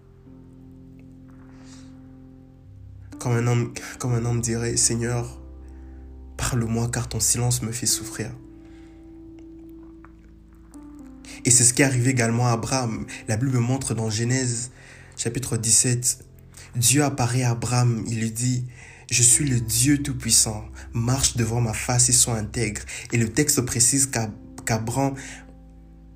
Comme 3.17 3.31
un 3.31 3.47
homme, 3.47 3.73
comme 3.97 4.13
un 4.13 4.25
homme 4.25 4.41
dirait, 4.41 4.77
Seigneur, 4.77 5.39
Parle-moi 6.37 6.87
car 6.93 7.09
ton 7.09 7.19
silence 7.19 7.63
me 7.63 7.71
fait 7.71 7.87
souffrir. 7.87 8.29
Et 11.45 11.49
c'est 11.49 11.63
ce 11.63 11.73
qui 11.73 11.81
est 11.81 11.85
arrivé 11.85 12.11
également 12.11 12.47
à 12.47 12.51
Abraham. 12.51 13.07
La 13.27 13.37
Bible 13.37 13.57
montre 13.57 13.95
dans 13.95 14.11
Genèse 14.11 14.69
chapitre 15.19 15.57
17, 15.57 16.23
Dieu 16.77 17.03
apparaît 17.03 17.43
à 17.43 17.51
Abraham, 17.51 18.05
il 18.07 18.21
lui 18.21 18.31
dit, 18.31 18.65
je 19.11 19.21
suis 19.21 19.45
le 19.45 19.59
Dieu 19.59 20.01
Tout-Puissant, 20.01 20.63
marche 20.93 21.35
devant 21.35 21.59
ma 21.59 21.73
face 21.73 22.07
et 22.07 22.13
sois 22.13 22.35
intègre. 22.35 22.81
Et 23.11 23.17
le 23.17 23.27
texte 23.27 23.59
précise 23.61 24.09
qu'Abraham 24.65 25.15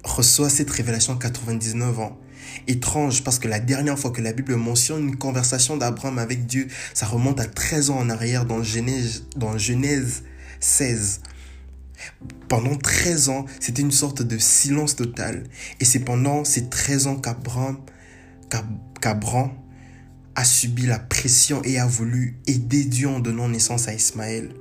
reçoit 0.06 0.50
cette 0.50 0.70
révélation 0.70 1.14
à 1.14 1.18
99 1.18 2.00
ans. 2.00 2.18
Étrange 2.68 3.26
parce 3.26 3.40
que 3.40 3.50
la 3.50 3.60
dernière 3.60 4.00
fois 4.00 4.12
que 4.12 4.22
la 4.22 4.32
Bible 4.32 4.56
mentionne 4.56 5.10
une 5.10 5.18
conversation 5.18 5.76
d'Abraham 5.76 6.18
avec 6.18 6.46
Dieu, 6.46 6.70
ça 6.94 7.06
remonte 7.06 7.42
à 7.42 7.46
13 7.46 7.90
ans 7.90 7.98
en 7.98 8.10
arrière 8.10 8.46
dans 8.46 8.64
Genèse, 8.64 9.26
dans 9.36 9.58
Genèse 9.58 10.24
16. 10.62 11.20
Pendant 12.48 12.78
13 12.78 13.28
ans, 13.30 13.46
c'était 13.60 13.82
une 13.82 13.92
sorte 13.92 14.22
de 14.22 14.38
silence 14.38 14.96
total. 14.96 15.44
Et 15.82 15.86
c'est 15.86 16.00
pendant 16.00 16.46
ces 16.46 16.70
13 16.70 17.08
ans 17.08 17.16
qu'Abraham, 17.18 17.80
qu'Abraham 19.04 19.52
a 20.36 20.46
subi 20.46 20.86
la 20.86 20.98
pression 20.98 21.62
et 21.66 21.78
a 21.78 21.86
voulu 21.86 22.38
aider 22.48 22.86
Dieu 22.86 23.10
en 23.10 23.20
donnant 23.20 23.50
naissance 23.50 23.90
à 23.90 23.94
Ismaël. 23.94 24.56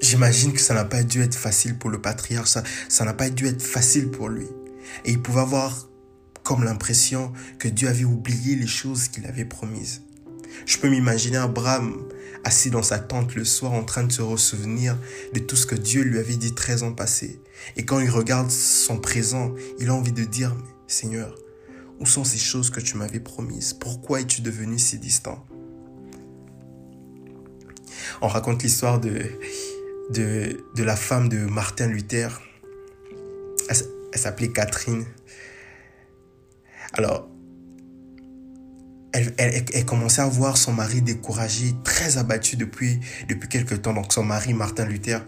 J'imagine 0.00 0.52
que 0.52 0.60
ça 0.60 0.74
n'a 0.74 0.84
pas 0.84 1.04
dû 1.04 1.22
être 1.22 1.36
facile 1.36 1.78
pour 1.78 1.90
le 1.90 2.02
patriarche, 2.02 2.58
ça 2.88 3.04
n'a 3.04 3.14
pas 3.14 3.30
dû 3.30 3.46
être 3.46 3.62
facile 3.62 4.10
pour 4.10 4.28
lui. 4.28 4.46
Et 5.04 5.12
il 5.12 5.22
pouvait 5.22 5.42
avoir 5.42 5.88
comme 6.42 6.64
l'impression 6.64 7.32
que 7.60 7.68
Dieu 7.68 7.88
avait 7.88 8.02
oublié 8.02 8.56
les 8.56 8.66
choses 8.66 9.06
qu'il 9.06 9.26
avait 9.26 9.44
promises. 9.44 10.02
Je 10.66 10.78
peux 10.78 10.88
m'imaginer 10.88 11.36
Abraham 11.36 12.08
assis 12.44 12.70
dans 12.70 12.82
sa 12.82 12.98
tente 12.98 13.34
le 13.34 13.44
soir 13.44 13.72
en 13.72 13.84
train 13.84 14.04
de 14.04 14.12
se 14.12 14.22
ressouvenir 14.22 14.96
de 15.32 15.38
tout 15.38 15.56
ce 15.56 15.66
que 15.66 15.74
Dieu 15.74 16.02
lui 16.02 16.18
avait 16.18 16.36
dit 16.36 16.54
13 16.54 16.82
ans 16.82 16.92
passés. 16.92 17.40
Et 17.76 17.84
quand 17.84 18.00
il 18.00 18.10
regarde 18.10 18.50
son 18.50 18.98
présent, 18.98 19.54
il 19.78 19.88
a 19.88 19.94
envie 19.94 20.12
de 20.12 20.24
dire, 20.24 20.54
Seigneur, 20.86 21.34
où 22.00 22.06
sont 22.06 22.24
ces 22.24 22.38
choses 22.38 22.70
que 22.70 22.80
tu 22.80 22.96
m'avais 22.96 23.20
promises? 23.20 23.74
Pourquoi 23.74 24.20
es-tu 24.20 24.42
devenu 24.42 24.78
si 24.78 24.98
distant? 24.98 25.46
On 28.20 28.28
raconte 28.28 28.62
l'histoire 28.62 29.00
de, 29.00 29.22
de, 30.10 30.64
de 30.74 30.82
la 30.82 30.96
femme 30.96 31.28
de 31.28 31.38
Martin 31.38 31.86
Luther. 31.86 32.40
Elle, 33.68 33.76
elle 34.12 34.18
s'appelait 34.18 34.50
Catherine. 34.50 35.06
Alors, 36.92 37.28
elle, 39.12 39.34
elle, 39.38 39.84
commençait 39.84 40.22
à 40.22 40.26
voir 40.26 40.56
son 40.56 40.72
mari 40.72 41.02
découragé, 41.02 41.74
très 41.84 42.18
abattu 42.18 42.56
depuis, 42.56 43.00
depuis 43.28 43.48
quelque 43.48 43.74
temps. 43.74 43.92
Donc 43.92 44.12
son 44.12 44.24
mari, 44.24 44.54
Martin 44.54 44.86
Luther, 44.86 45.24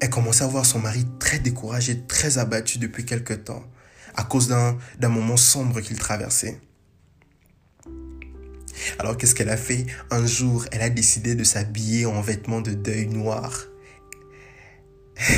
elle 0.00 0.10
commençait 0.10 0.44
à 0.44 0.48
voir 0.48 0.66
son 0.66 0.78
mari 0.78 1.04
très 1.18 1.38
découragé, 1.38 2.02
très 2.06 2.38
abattu 2.38 2.78
depuis 2.78 3.04
quelque 3.04 3.34
temps, 3.34 3.64
à 4.14 4.24
cause 4.24 4.48
d'un 4.48 5.08
moment 5.08 5.36
sombre 5.36 5.80
qu'il 5.80 5.98
traversait. 5.98 6.60
Alors 8.98 9.16
qu'est-ce 9.16 9.34
qu'elle 9.34 9.50
a 9.50 9.56
fait? 9.56 9.86
Un 10.10 10.26
jour, 10.26 10.66
elle 10.72 10.82
a 10.82 10.90
décidé 10.90 11.34
de 11.34 11.44
s'habiller 11.44 12.06
en 12.06 12.20
vêtements 12.20 12.60
de 12.60 12.72
deuil 12.72 13.06
noir. 13.06 13.66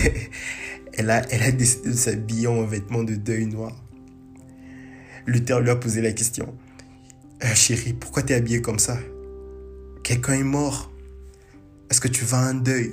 elle, 0.95 1.11
a, 1.11 1.27
elle 1.31 1.43
a 1.43 1.51
décidé 1.51 1.91
de 1.91 1.97
s'habiller 1.97 2.47
en 2.47 2.65
vêtements 2.65 3.03
de 3.03 3.17
deuil 3.17 3.47
noir. 3.47 3.84
Luther 5.27 5.61
lui 5.61 5.71
a 5.71 5.77
posé 5.77 6.03
la 6.03 6.13
question. 6.13 6.55
Euh, 7.43 7.55
chérie, 7.55 7.93
pourquoi 7.93 8.23
t'es 8.23 8.35
habillée 8.35 8.63
comme 8.63 8.79
ça? 8.79 8.99
Quelqu'un 10.03 10.35
est 10.35 10.45
mort. 10.45 10.91
Est-ce 11.91 12.01
que 12.01 12.09
tu 12.09 12.25
vas 12.25 12.39
un 12.39 12.55
deuil? 12.55 12.93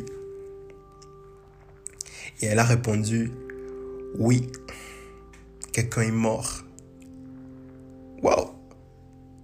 Et 2.42 2.48
elle 2.48 2.60
a 2.60 2.64
répondu, 2.64 3.32
oui, 4.18 4.48
quelqu'un 5.72 6.02
est 6.02 6.12
mort. 6.12 6.64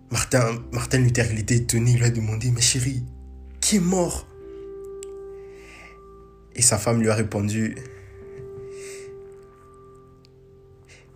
Martin, 0.10 0.64
Martin 0.72 1.00
Luther, 1.00 1.26
il 1.32 1.40
était 1.40 1.58
étonné, 1.58 1.92
il 1.92 1.98
lui 1.98 2.06
a 2.06 2.10
demandé, 2.10 2.50
mais 2.52 2.62
chérie, 2.62 3.04
qui 3.60 3.76
est 3.76 3.82
mort? 3.82 4.26
Et 6.56 6.62
sa 6.62 6.78
femme 6.78 7.02
lui 7.02 7.10
a 7.10 7.14
répondu, 7.14 7.76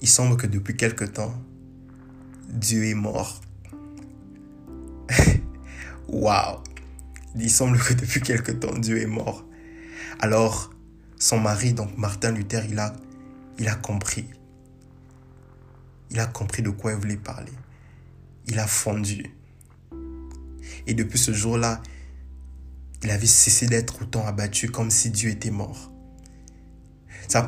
il 0.01 0.07
semble 0.09 0.35
que 0.35 0.45
depuis 0.45 0.75
quelque 0.75 1.05
temps, 1.05 1.33
Dieu 2.51 2.85
est 2.85 2.93
mort. 2.93 3.41
Waouh 6.09 6.59
Il 7.35 7.49
semble 7.49 7.79
que 7.79 7.93
depuis 7.93 8.21
quelque 8.21 8.51
temps, 8.51 8.77
Dieu 8.77 9.01
est 9.01 9.07
mort. 9.07 9.45
Alors, 10.19 10.71
son 11.17 11.39
mari, 11.39 11.73
donc 11.73 11.97
Martin 11.97 12.31
Luther, 12.31 12.65
il 12.69 12.77
a, 12.77 12.93
il 13.57 13.67
a 13.69 13.75
compris. 13.75 14.25
Il 16.09 16.19
a 16.19 16.25
compris 16.25 16.61
de 16.61 16.69
quoi 16.69 16.91
il 16.91 16.97
voulait 16.97 17.15
parler. 17.15 17.53
Il 18.47 18.59
a 18.59 18.67
fondu. 18.67 19.33
Et 20.87 20.93
depuis 20.93 21.19
ce 21.19 21.31
jour-là, 21.31 21.81
il 23.03 23.11
avait 23.11 23.27
cessé 23.27 23.67
d'être 23.67 24.01
autant 24.01 24.25
abattu 24.27 24.69
comme 24.69 24.91
si 24.91 25.09
Dieu 25.09 25.29
était 25.29 25.51
mort. 25.51 25.91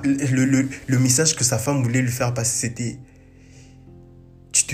le, 0.04 0.46
le, 0.46 0.70
le, 0.88 1.00
message 1.00 1.36
que 1.36 1.44
sa 1.44 1.58
femme 1.58 1.84
voulait 1.84 2.02
lui 2.02 2.12
faire 2.12 2.34
passer, 2.34 2.68
c'était 2.68 3.00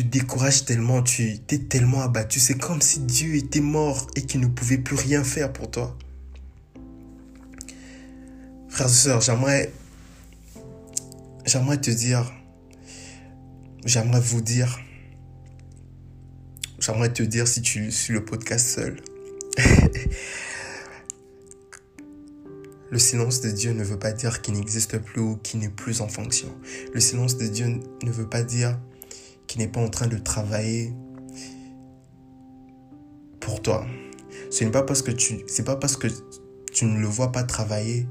te 0.04 0.08
décourages 0.08 0.66
tellement, 0.66 1.02
tu 1.02 1.40
es 1.50 1.58
tellement 1.58 2.02
abattu. 2.02 2.40
C'est 2.40 2.58
comme 2.58 2.82
si 2.82 3.00
Dieu 3.02 3.36
était 3.36 3.62
mort 3.62 4.08
et 4.16 4.22
qu'il 4.22 4.40
ne 4.42 4.48
pouvait 4.48 4.78
plus 4.78 4.96
rien 4.96 5.24
faire 5.24 5.52
pour 5.52 5.70
toi. 5.72 5.98
Frères 8.70 8.88
et 8.88 8.90
sœurs, 8.90 9.22
j'aimerais, 9.22 9.72
j'aimerais 11.46 11.80
te 11.80 11.90
dire, 11.90 12.32
j'aimerais 13.86 14.22
vous 14.22 14.42
dire, 14.42 14.80
j'aimerais 16.80 17.12
te 17.12 17.24
dire 17.24 17.48
si 17.48 17.62
tu 17.62 17.92
suis 17.92 18.14
le 18.14 18.24
podcast 18.24 18.68
seul. 18.68 19.02
Le 22.92 22.98
silence 22.98 23.42
de 23.42 23.52
Dieu 23.52 23.72
ne 23.74 23.84
veut 23.84 24.00
pas 24.00 24.12
dire 24.12 24.42
qu'il 24.42 24.56
n'existe 24.56 24.98
plus 24.98 25.22
ou 25.22 25.36
qu'il 25.38 25.60
n'est 25.60 25.70
plus 25.70 26.02
en 26.02 26.08
fonction. 26.08 26.48
Le 26.92 27.00
silence 27.00 27.38
de 27.38 27.46
Dieu 27.46 27.80
ne 28.04 28.12
veut 28.12 28.28
pas 28.28 28.42
dire 28.42 28.80
qu'il 29.50 29.62
n'est 29.62 29.68
pas 29.68 29.82
en 29.82 29.90
train 29.90 30.06
de 30.06 30.18
travailler 30.18 30.94
pour 33.40 33.62
toi. 33.64 33.86
Ce 34.52 34.64
n'est 34.64 34.70
pas 34.70 34.84
parce 34.84 35.02
que 35.02 35.10
tu, 35.10 35.40
c'est 35.48 35.66
pas 35.66 35.76
parce 35.76 35.98
que 35.98 36.08
tu 36.72 36.86
ne 36.86 37.00
le 37.00 37.08
vois 37.08 37.32
pas 37.32 37.44
travailler 37.44 38.08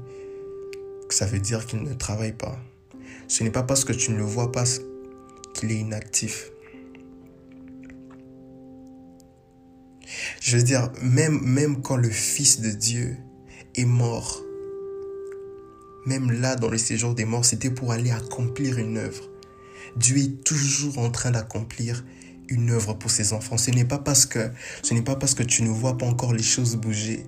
que 1.07 1.15
ça 1.15 1.25
veut 1.25 1.39
dire 1.39 1.65
qu'il 1.65 1.81
ne 1.81 1.93
travaille 1.93 2.33
pas. 2.33 2.59
Ce 3.29 3.43
n'est 3.43 3.51
pas 3.51 3.63
parce 3.63 3.85
que 3.85 3.93
tu 3.93 4.11
ne 4.11 4.17
le 4.17 4.23
vois 4.23 4.51
pas 4.51 4.65
qu'il 5.53 5.71
est 5.71 5.79
inactif. 5.79 6.51
Je 10.41 10.57
veux 10.57 10.63
dire, 10.63 10.91
même, 11.01 11.39
même 11.41 11.81
quand 11.81 11.95
le 11.95 12.09
Fils 12.09 12.59
de 12.59 12.71
Dieu 12.71 13.15
est 13.75 13.85
mort, 13.85 14.43
même 16.05 16.31
là 16.31 16.57
dans 16.57 16.69
le 16.69 16.77
séjour 16.77 17.13
des 17.13 17.25
morts, 17.25 17.45
c'était 17.45 17.71
pour 17.71 17.93
aller 17.93 18.11
accomplir 18.11 18.77
une 18.77 18.97
œuvre. 18.97 19.28
Dieu 19.95 20.17
est 20.17 20.43
toujours 20.43 20.97
en 20.97 21.09
train 21.09 21.31
d'accomplir 21.31 22.03
une 22.47 22.71
œuvre 22.71 22.93
pour 22.93 23.11
ses 23.11 23.33
enfants. 23.33 23.57
Ce 23.57 23.71
n'est 23.71 23.85
pas 23.85 23.99
parce 23.99 24.25
que 24.25 24.51
ce 24.83 24.93
n'est 24.93 25.01
pas 25.01 25.17
tu 25.47 25.63
ne 25.63 25.69
vois 25.69 25.97
pas 25.97 26.05
encore 26.05 26.33
les 26.33 26.43
choses 26.43 26.75
bouger 26.75 27.25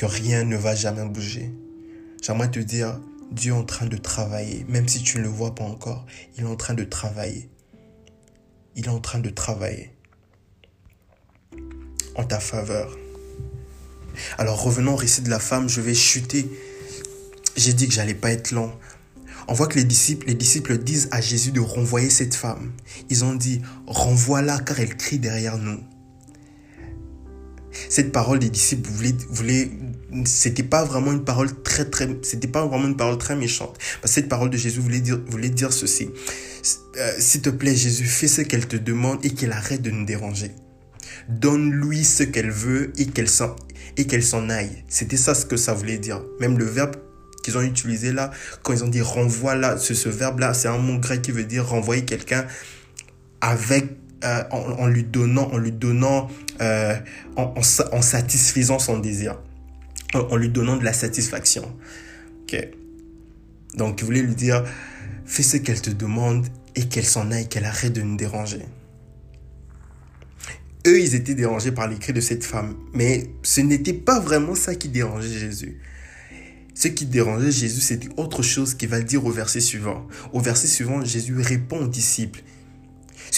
que 0.00 0.06
rien 0.06 0.44
ne 0.44 0.56
va 0.56 0.74
jamais 0.74 1.04
bouger. 1.04 1.52
J'aimerais 2.22 2.50
te 2.50 2.58
dire, 2.58 2.98
Dieu 3.32 3.52
est 3.52 3.56
en 3.56 3.64
train 3.64 3.84
de 3.84 3.98
travailler, 3.98 4.64
même 4.66 4.88
si 4.88 5.02
tu 5.02 5.18
ne 5.18 5.24
le 5.24 5.28
vois 5.28 5.54
pas 5.54 5.64
encore, 5.64 6.06
il 6.38 6.44
est 6.44 6.46
en 6.46 6.56
train 6.56 6.72
de 6.72 6.84
travailler. 6.84 7.50
Il 8.76 8.86
est 8.86 8.90
en 8.90 9.00
train 9.00 9.18
de 9.18 9.28
travailler 9.28 9.92
en 12.14 12.24
ta 12.24 12.40
faveur. 12.40 12.96
Alors 14.38 14.62
revenons 14.62 14.94
au 14.94 14.96
récit 14.96 15.20
de 15.20 15.30
la 15.30 15.38
femme, 15.38 15.68
je 15.68 15.80
vais 15.80 15.94
chuter. 15.94 16.50
J'ai 17.56 17.72
dit 17.72 17.86
que 17.86 17.92
j'allais 17.92 18.14
pas 18.14 18.32
être 18.32 18.52
long. 18.52 18.72
On 19.50 19.54
voit 19.54 19.66
que 19.66 19.74
les 19.74 19.84
disciples, 19.84 20.28
les 20.28 20.34
disciples 20.34 20.78
disent 20.78 21.08
à 21.10 21.20
Jésus 21.20 21.50
de 21.50 21.58
renvoyer 21.58 22.08
cette 22.08 22.36
femme. 22.36 22.70
Ils 23.10 23.24
ont 23.24 23.34
dit, 23.34 23.60
renvoie-la 23.88 24.60
car 24.60 24.78
elle 24.78 24.96
crie 24.96 25.18
derrière 25.18 25.58
nous. 25.58 25.80
Cette 27.88 28.12
parole 28.12 28.38
des 28.38 28.48
disciples 28.48 28.88
voulait, 28.88 29.16
voulait 29.28 29.70
c'était 30.24 30.62
pas 30.62 30.84
vraiment 30.84 31.10
une 31.10 31.24
parole 31.24 31.62
très 31.64 31.84
très, 31.84 32.08
c'était 32.22 32.46
pas 32.46 32.64
vraiment 32.64 32.86
une 32.86 32.96
parole 32.96 33.18
très 33.18 33.34
méchante. 33.34 33.76
Cette 34.04 34.28
parole 34.28 34.50
de 34.50 34.56
Jésus 34.56 34.78
voulait 34.78 35.00
dire, 35.00 35.20
voulait 35.26 35.50
dire 35.50 35.72
ceci. 35.72 36.10
Euh, 36.98 37.12
s'il 37.18 37.42
te 37.42 37.50
plaît, 37.50 37.74
Jésus, 37.74 38.04
fais 38.04 38.28
ce 38.28 38.42
qu'elle 38.42 38.68
te 38.68 38.76
demande 38.76 39.24
et 39.24 39.30
qu'elle 39.30 39.52
arrête 39.52 39.82
de 39.82 39.90
nous 39.90 40.04
déranger. 40.04 40.52
Donne-lui 41.28 42.04
ce 42.04 42.22
qu'elle 42.22 42.52
veut 42.52 42.92
et 42.98 43.06
qu'elle 43.06 43.28
s'en, 43.28 43.56
et 43.96 44.06
qu'elle 44.06 44.22
s'en 44.22 44.48
aille. 44.48 44.84
C'était 44.88 45.16
ça 45.16 45.34
ce 45.34 45.44
que 45.44 45.56
ça 45.56 45.74
voulait 45.74 45.98
dire. 45.98 46.22
Même 46.38 46.56
le 46.56 46.66
verbe 46.66 46.94
qu'ils 47.42 47.56
ont 47.58 47.62
utilisé 47.62 48.12
là, 48.12 48.30
quand 48.62 48.72
ils 48.72 48.84
ont 48.84 48.88
dit 48.88 49.00
renvoie 49.00 49.54
là, 49.54 49.78
ce, 49.78 49.94
ce 49.94 50.08
verbe-là, 50.08 50.54
c'est 50.54 50.68
un 50.68 50.78
mot 50.78 50.98
grec 50.98 51.22
qui 51.22 51.32
veut 51.32 51.44
dire 51.44 51.66
renvoyer 51.66 52.04
quelqu'un 52.04 52.46
avec, 53.40 53.96
euh, 54.24 54.42
en, 54.50 54.86
lui 54.86 55.04
donnant, 55.04 55.50
en 55.52 55.58
lui 55.58 55.72
donnant, 55.72 56.28
euh, 56.60 56.94
en, 57.36 58.02
satisfaisant 58.02 58.78
son 58.78 58.98
désir, 58.98 59.38
en, 60.14 60.36
lui 60.36 60.50
donnant 60.50 60.76
de 60.76 60.84
la 60.84 60.92
satisfaction. 60.92 61.74
Ok. 62.42 62.68
Donc, 63.76 64.00
il 64.00 64.04
voulait 64.04 64.22
lui 64.22 64.34
dire, 64.34 64.64
fais 65.24 65.42
ce 65.42 65.56
qu'elle 65.56 65.80
te 65.80 65.90
demande 65.90 66.46
et 66.74 66.88
qu'elle 66.88 67.04
s'en 67.04 67.30
aille, 67.30 67.48
qu'elle 67.48 67.64
arrête 67.64 67.92
de 67.92 68.02
nous 68.02 68.16
déranger. 68.16 68.62
Eux, 70.86 71.00
ils 71.00 71.14
étaient 71.14 71.34
dérangés 71.34 71.72
par 71.72 71.88
les 71.88 71.96
cris 71.96 72.12
de 72.12 72.20
cette 72.20 72.44
femme. 72.44 72.74
Mais 72.94 73.30
ce 73.42 73.60
n'était 73.60 73.92
pas 73.92 74.18
vraiment 74.18 74.54
ça 74.54 74.74
qui 74.74 74.88
dérangeait 74.88 75.28
Jésus. 75.28 75.78
Ce 76.80 76.88
qui 76.88 77.04
dérangeait 77.04 77.50
Jésus, 77.50 77.82
c'était 77.82 78.08
autre 78.16 78.40
chose 78.40 78.72
qu'il 78.72 78.88
va 78.88 79.02
dire 79.02 79.26
au 79.26 79.30
verset 79.30 79.60
suivant. 79.60 80.06
Au 80.32 80.40
verset 80.40 80.66
suivant, 80.66 81.04
Jésus 81.04 81.38
répond 81.38 81.84
aux 81.84 81.86
disciples. 81.86 82.42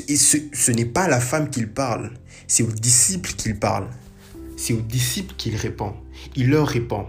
Et 0.07 0.15
ce, 0.15 0.71
n'est 0.71 0.85
pas 0.85 1.03
à 1.03 1.09
la 1.09 1.19
femme 1.19 1.51
qu'il 1.51 1.69
parle, 1.69 2.13
c'est 2.47 2.63
aux 2.63 2.71
disciples 2.71 3.33
qu'il 3.33 3.59
parle. 3.59 3.89
C'est 4.57 4.75
aux 4.75 4.81
disciples 4.81 5.35
qu'il 5.37 5.57
répond. 5.57 5.93
Il 6.37 6.51
leur 6.51 6.69
répond. 6.69 7.09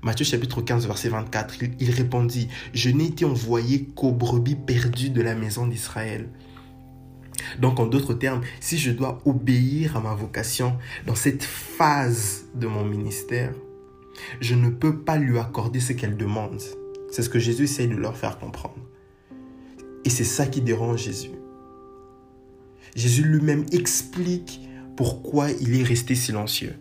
Matthieu 0.00 0.24
chapitre 0.24 0.62
15, 0.62 0.86
verset 0.86 1.10
24, 1.10 1.62
il, 1.62 1.72
il 1.80 1.90
répondit, 1.90 2.48
Je 2.72 2.88
n'ai 2.88 3.08
été 3.08 3.26
envoyé 3.26 3.84
qu'aux 3.94 4.12
brebis 4.12 4.56
perdues 4.56 5.10
de 5.10 5.20
la 5.20 5.34
maison 5.34 5.66
d'Israël. 5.66 6.30
Donc 7.60 7.78
en 7.78 7.84
d'autres 7.84 8.14
termes, 8.14 8.40
si 8.60 8.78
je 8.78 8.90
dois 8.90 9.20
obéir 9.26 9.98
à 9.98 10.00
ma 10.00 10.14
vocation 10.14 10.78
dans 11.06 11.14
cette 11.14 11.44
phase 11.44 12.44
de 12.54 12.66
mon 12.66 12.86
ministère, 12.86 13.52
je 14.40 14.54
ne 14.54 14.70
peux 14.70 14.98
pas 14.98 15.16
lui 15.16 15.38
accorder 15.38 15.80
ce 15.80 15.92
qu'elle 15.92 16.16
demande. 16.16 16.60
C'est 17.10 17.22
ce 17.22 17.28
que 17.28 17.38
Jésus 17.38 17.64
essaie 17.64 17.86
de 17.86 17.96
leur 17.96 18.16
faire 18.16 18.38
comprendre. 18.38 18.78
Et 20.04 20.10
c'est 20.10 20.24
ça 20.24 20.46
qui 20.46 20.60
dérange 20.60 21.02
Jésus. 21.02 21.30
Jésus 22.94 23.22
lui-même 23.22 23.64
explique 23.72 24.60
pourquoi 24.96 25.50
il 25.50 25.80
est 25.80 25.84
resté 25.84 26.14
silencieux. 26.14 26.74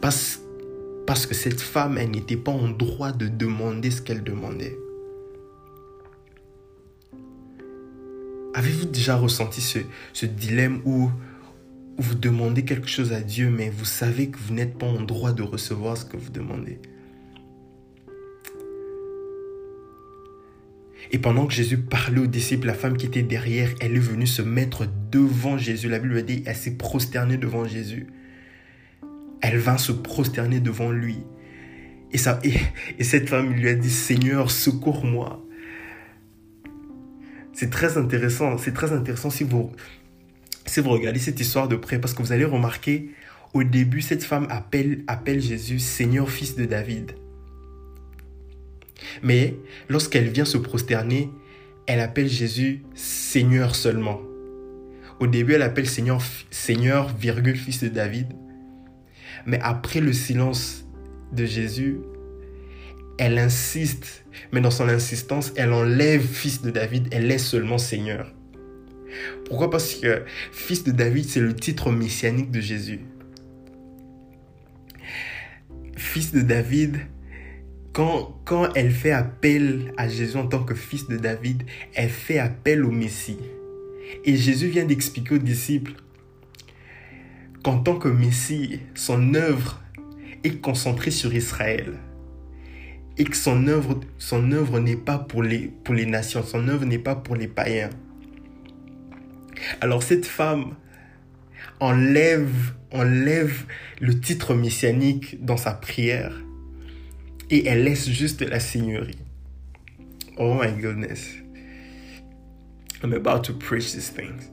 Parce, 0.00 0.40
parce 1.06 1.26
que 1.26 1.34
cette 1.34 1.60
femme, 1.60 1.98
elle 1.98 2.10
n'était 2.10 2.36
pas 2.36 2.52
en 2.52 2.68
droit 2.68 3.12
de 3.12 3.28
demander 3.28 3.90
ce 3.90 4.02
qu'elle 4.02 4.22
demandait. 4.22 4.76
Avez-vous 8.54 8.86
déjà 8.86 9.16
ressenti 9.16 9.60
ce, 9.60 10.26
dilemme 10.26 10.80
où, 10.84 11.10
vous 12.00 12.14
demandez 12.14 12.64
quelque 12.64 12.88
chose 12.88 13.12
à 13.12 13.20
Dieu, 13.20 13.50
mais 13.50 13.70
vous 13.70 13.84
savez 13.84 14.30
que 14.30 14.38
vous 14.38 14.54
n'êtes 14.54 14.78
pas 14.78 14.86
en 14.86 15.02
droit 15.02 15.32
de 15.32 15.42
recevoir 15.42 15.96
ce 15.96 16.04
que 16.04 16.16
vous 16.16 16.30
demandez 16.30 16.78
Et 21.12 21.18
pendant 21.18 21.46
que 21.46 21.52
Jésus 21.52 21.78
parlait 21.78 22.20
aux 22.20 22.26
disciples, 22.26 22.66
la 22.66 22.74
femme 22.74 22.96
qui 22.96 23.06
était 23.06 23.22
derrière, 23.22 23.70
elle 23.80 23.96
est 23.96 24.00
venue 24.00 24.28
se 24.28 24.42
mettre 24.42 24.86
devant 25.10 25.58
Jésus. 25.58 25.88
La 25.88 25.98
Bible 25.98 26.22
dit, 26.22 26.42
elle 26.46 26.54
s'est 26.54 26.76
prosternée 26.76 27.36
devant 27.36 27.64
Jésus. 27.64 28.06
Elle 29.40 29.58
vint 29.58 29.78
se 29.78 29.90
prosterner 29.90 30.60
devant 30.60 30.90
lui. 30.90 31.18
Et, 32.12 32.18
ça, 32.18 32.38
et 32.98 33.04
cette 33.04 33.28
femme 33.28 33.52
lui 33.52 33.68
a 33.68 33.74
dit, 33.74 33.90
Seigneur, 33.90 34.50
secours-moi. 34.50 35.44
C'est 37.52 37.70
très 37.70 37.98
intéressant. 37.98 38.56
C'est 38.56 38.72
très 38.72 38.92
intéressant 38.92 39.30
si 39.30 39.42
vous, 39.42 39.72
si 40.66 40.80
vous 40.80 40.90
regardez 40.90 41.18
cette 41.18 41.40
histoire 41.40 41.68
de 41.68 41.76
près, 41.76 41.98
parce 41.98 42.14
que 42.14 42.22
vous 42.22 42.32
allez 42.32 42.44
remarquer, 42.44 43.10
au 43.52 43.64
début, 43.64 44.00
cette 44.00 44.22
femme 44.22 44.46
appelle, 44.50 45.40
Jésus 45.40 45.80
Seigneur, 45.80 46.30
fils 46.30 46.54
de 46.54 46.64
David. 46.64 47.12
Mais 49.22 49.56
lorsqu'elle 49.88 50.28
vient 50.28 50.44
se 50.44 50.58
prosterner, 50.58 51.30
elle 51.86 52.00
appelle 52.00 52.28
Jésus 52.28 52.82
Seigneur 52.94 53.74
seulement. 53.74 54.20
Au 55.18 55.26
début, 55.26 55.54
elle 55.54 55.62
appelle 55.62 55.88
Seigneur, 55.88 56.22
Seigneur, 56.50 57.14
virgule, 57.16 57.56
fils 57.56 57.82
de 57.82 57.88
David. 57.88 58.28
Mais 59.46 59.58
après 59.62 60.00
le 60.00 60.12
silence 60.12 60.84
de 61.32 61.44
Jésus, 61.44 61.98
elle 63.18 63.38
insiste, 63.38 64.24
mais 64.52 64.60
dans 64.60 64.70
son 64.70 64.88
insistance, 64.88 65.52
elle 65.56 65.72
enlève 65.72 66.24
fils 66.24 66.62
de 66.62 66.70
David, 66.70 67.08
elle 67.10 67.26
laisse 67.26 67.46
seulement 67.46 67.78
Seigneur. 67.78 68.32
Pourquoi? 69.46 69.70
Parce 69.70 69.94
que 69.94 70.22
fils 70.52 70.84
de 70.84 70.92
David, 70.92 71.24
c'est 71.24 71.40
le 71.40 71.54
titre 71.54 71.90
messianique 71.90 72.50
de 72.50 72.60
Jésus. 72.60 73.00
Fils 75.96 76.32
de 76.32 76.40
David, 76.40 76.98
quand, 77.92 78.40
quand 78.44 78.72
elle 78.74 78.90
fait 78.90 79.12
appel 79.12 79.92
à 79.96 80.08
Jésus 80.08 80.36
en 80.36 80.46
tant 80.46 80.62
que 80.62 80.74
fils 80.74 81.08
de 81.08 81.16
David, 81.16 81.64
elle 81.94 82.08
fait 82.08 82.38
appel 82.38 82.84
au 82.84 82.90
Messie. 82.90 83.38
Et 84.24 84.36
Jésus 84.36 84.68
vient 84.68 84.84
d'expliquer 84.84 85.34
aux 85.34 85.38
disciples 85.38 85.92
qu'en 87.62 87.78
tant 87.78 87.98
que 87.98 88.08
Messie, 88.08 88.80
son 88.94 89.34
œuvre 89.34 89.82
est 90.44 90.60
concentrée 90.60 91.10
sur 91.10 91.34
Israël 91.34 91.98
et 93.18 93.24
que 93.24 93.36
son 93.36 93.66
œuvre, 93.66 94.00
son 94.18 94.50
œuvre 94.52 94.80
n'est 94.80 94.96
pas 94.96 95.18
pour 95.18 95.42
les, 95.42 95.70
pour 95.84 95.94
les 95.94 96.06
nations, 96.06 96.42
son 96.42 96.68
œuvre 96.68 96.86
n'est 96.86 96.98
pas 96.98 97.14
pour 97.14 97.36
les 97.36 97.48
païens. 97.48 97.90
Alors 99.80 100.02
cette 100.02 100.26
femme 100.26 100.74
enlève, 101.80 102.74
le 102.92 104.20
titre 104.20 104.54
messianique 104.54 105.44
dans 105.44 105.56
sa 105.56 105.72
prière 105.72 106.32
et 107.50 107.66
elle 107.66 107.84
laisse 107.84 108.08
juste 108.08 108.42
la 108.42 108.60
seigneurie. 108.60 109.18
Oh 110.36 110.54
my 110.54 110.72
goodness. 110.72 111.34
I'm 113.02 113.12
about 113.12 113.42
to 113.44 113.54
preach 113.54 113.92
these 113.92 114.10
things. 114.10 114.50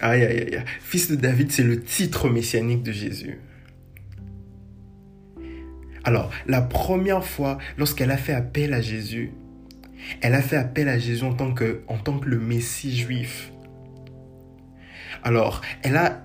Aïe, 0.00 0.24
aïe, 0.24 0.54
aïe. 0.54 0.64
Fils 0.80 1.10
de 1.10 1.16
David, 1.16 1.52
c'est 1.52 1.62
le 1.62 1.82
titre 1.82 2.28
messianique 2.28 2.82
de 2.82 2.92
Jésus. 2.92 3.38
Alors, 6.04 6.30
la 6.46 6.62
première 6.62 7.24
fois, 7.24 7.58
lorsqu'elle 7.78 8.10
a 8.10 8.16
fait 8.16 8.32
appel 8.32 8.74
à 8.74 8.80
Jésus, 8.80 9.32
elle 10.20 10.34
a 10.34 10.42
fait 10.42 10.56
appel 10.56 10.88
à 10.88 10.98
Jésus 10.98 11.24
en 11.24 11.34
tant 11.34 11.52
que, 11.52 11.80
en 11.88 11.98
tant 11.98 12.18
que 12.18 12.28
le 12.28 12.38
Messie 12.38 12.96
juif. 12.96 13.50
Alors, 15.26 15.60
elle 15.82 15.96
a, 15.96 16.24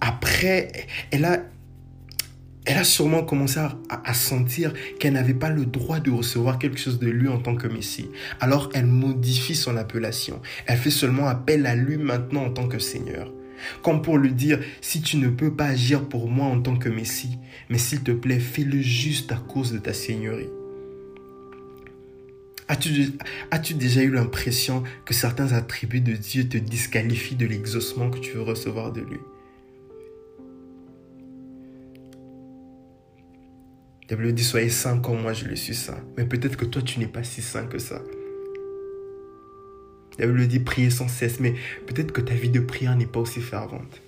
après, 0.00 0.70
elle 1.10 1.24
a, 1.24 1.40
elle 2.66 2.76
a 2.76 2.84
sûrement 2.84 3.24
commencé 3.24 3.58
à, 3.58 4.14
sentir 4.14 4.72
qu'elle 5.00 5.14
n'avait 5.14 5.34
pas 5.34 5.50
le 5.50 5.66
droit 5.66 5.98
de 5.98 6.12
recevoir 6.12 6.60
quelque 6.60 6.78
chose 6.78 7.00
de 7.00 7.08
lui 7.08 7.26
en 7.26 7.40
tant 7.40 7.56
que 7.56 7.66
Messie. 7.66 8.08
Alors, 8.38 8.70
elle 8.74 8.86
modifie 8.86 9.56
son 9.56 9.76
appellation. 9.76 10.40
Elle 10.66 10.78
fait 10.78 10.90
seulement 10.90 11.26
appel 11.26 11.66
à 11.66 11.74
lui 11.74 11.96
maintenant 11.96 12.44
en 12.44 12.50
tant 12.50 12.68
que 12.68 12.78
Seigneur. 12.78 13.32
Comme 13.82 14.02
pour 14.02 14.18
lui 14.18 14.32
dire, 14.32 14.60
si 14.80 15.02
tu 15.02 15.16
ne 15.16 15.30
peux 15.30 15.52
pas 15.52 15.66
agir 15.66 16.08
pour 16.08 16.30
moi 16.30 16.46
en 16.46 16.60
tant 16.60 16.76
que 16.76 16.88
Messie, 16.88 17.40
mais 17.68 17.78
s'il 17.78 18.04
te 18.04 18.12
plaît, 18.12 18.38
fais-le 18.38 18.80
juste 18.80 19.32
à 19.32 19.36
cause 19.36 19.72
de 19.72 19.78
ta 19.78 19.92
Seigneurie. 19.92 20.46
As-tu 22.68 23.74
déjà 23.74 24.02
eu 24.02 24.10
l'impression 24.10 24.82
que 25.06 25.14
certains 25.14 25.52
attributs 25.52 26.02
de 26.02 26.12
Dieu 26.12 26.46
te 26.46 26.58
disqualifient 26.58 27.36
de 27.36 27.46
l'exaucement 27.46 28.10
que 28.10 28.18
tu 28.18 28.32
veux 28.32 28.42
recevoir 28.42 28.92
de 28.92 29.00
lui? 29.00 29.18
La 34.10 34.16
Bible 34.16 34.32
dit 34.32 34.44
soyez 34.44 34.68
saints 34.68 35.00
comme 35.00 35.20
moi 35.22 35.32
je 35.32 35.46
le 35.46 35.56
suis 35.56 35.74
saint. 35.74 36.02
Mais 36.16 36.26
peut-être 36.26 36.56
que 36.56 36.66
toi 36.66 36.82
tu 36.82 36.98
n'es 36.98 37.06
pas 37.06 37.24
si 37.24 37.40
saint 37.40 37.66
que 37.66 37.78
ça. 37.78 38.02
La 40.18 40.26
Bible 40.26 40.46
dit 40.46 40.60
prier 40.60 40.90
sans 40.90 41.08
cesse, 41.08 41.40
mais 41.40 41.54
peut-être 41.86 42.12
que 42.12 42.20
ta 42.20 42.34
vie 42.34 42.50
de 42.50 42.60
prière 42.60 42.96
n'est 42.96 43.06
pas 43.06 43.20
aussi 43.20 43.40
fervente. 43.40 44.02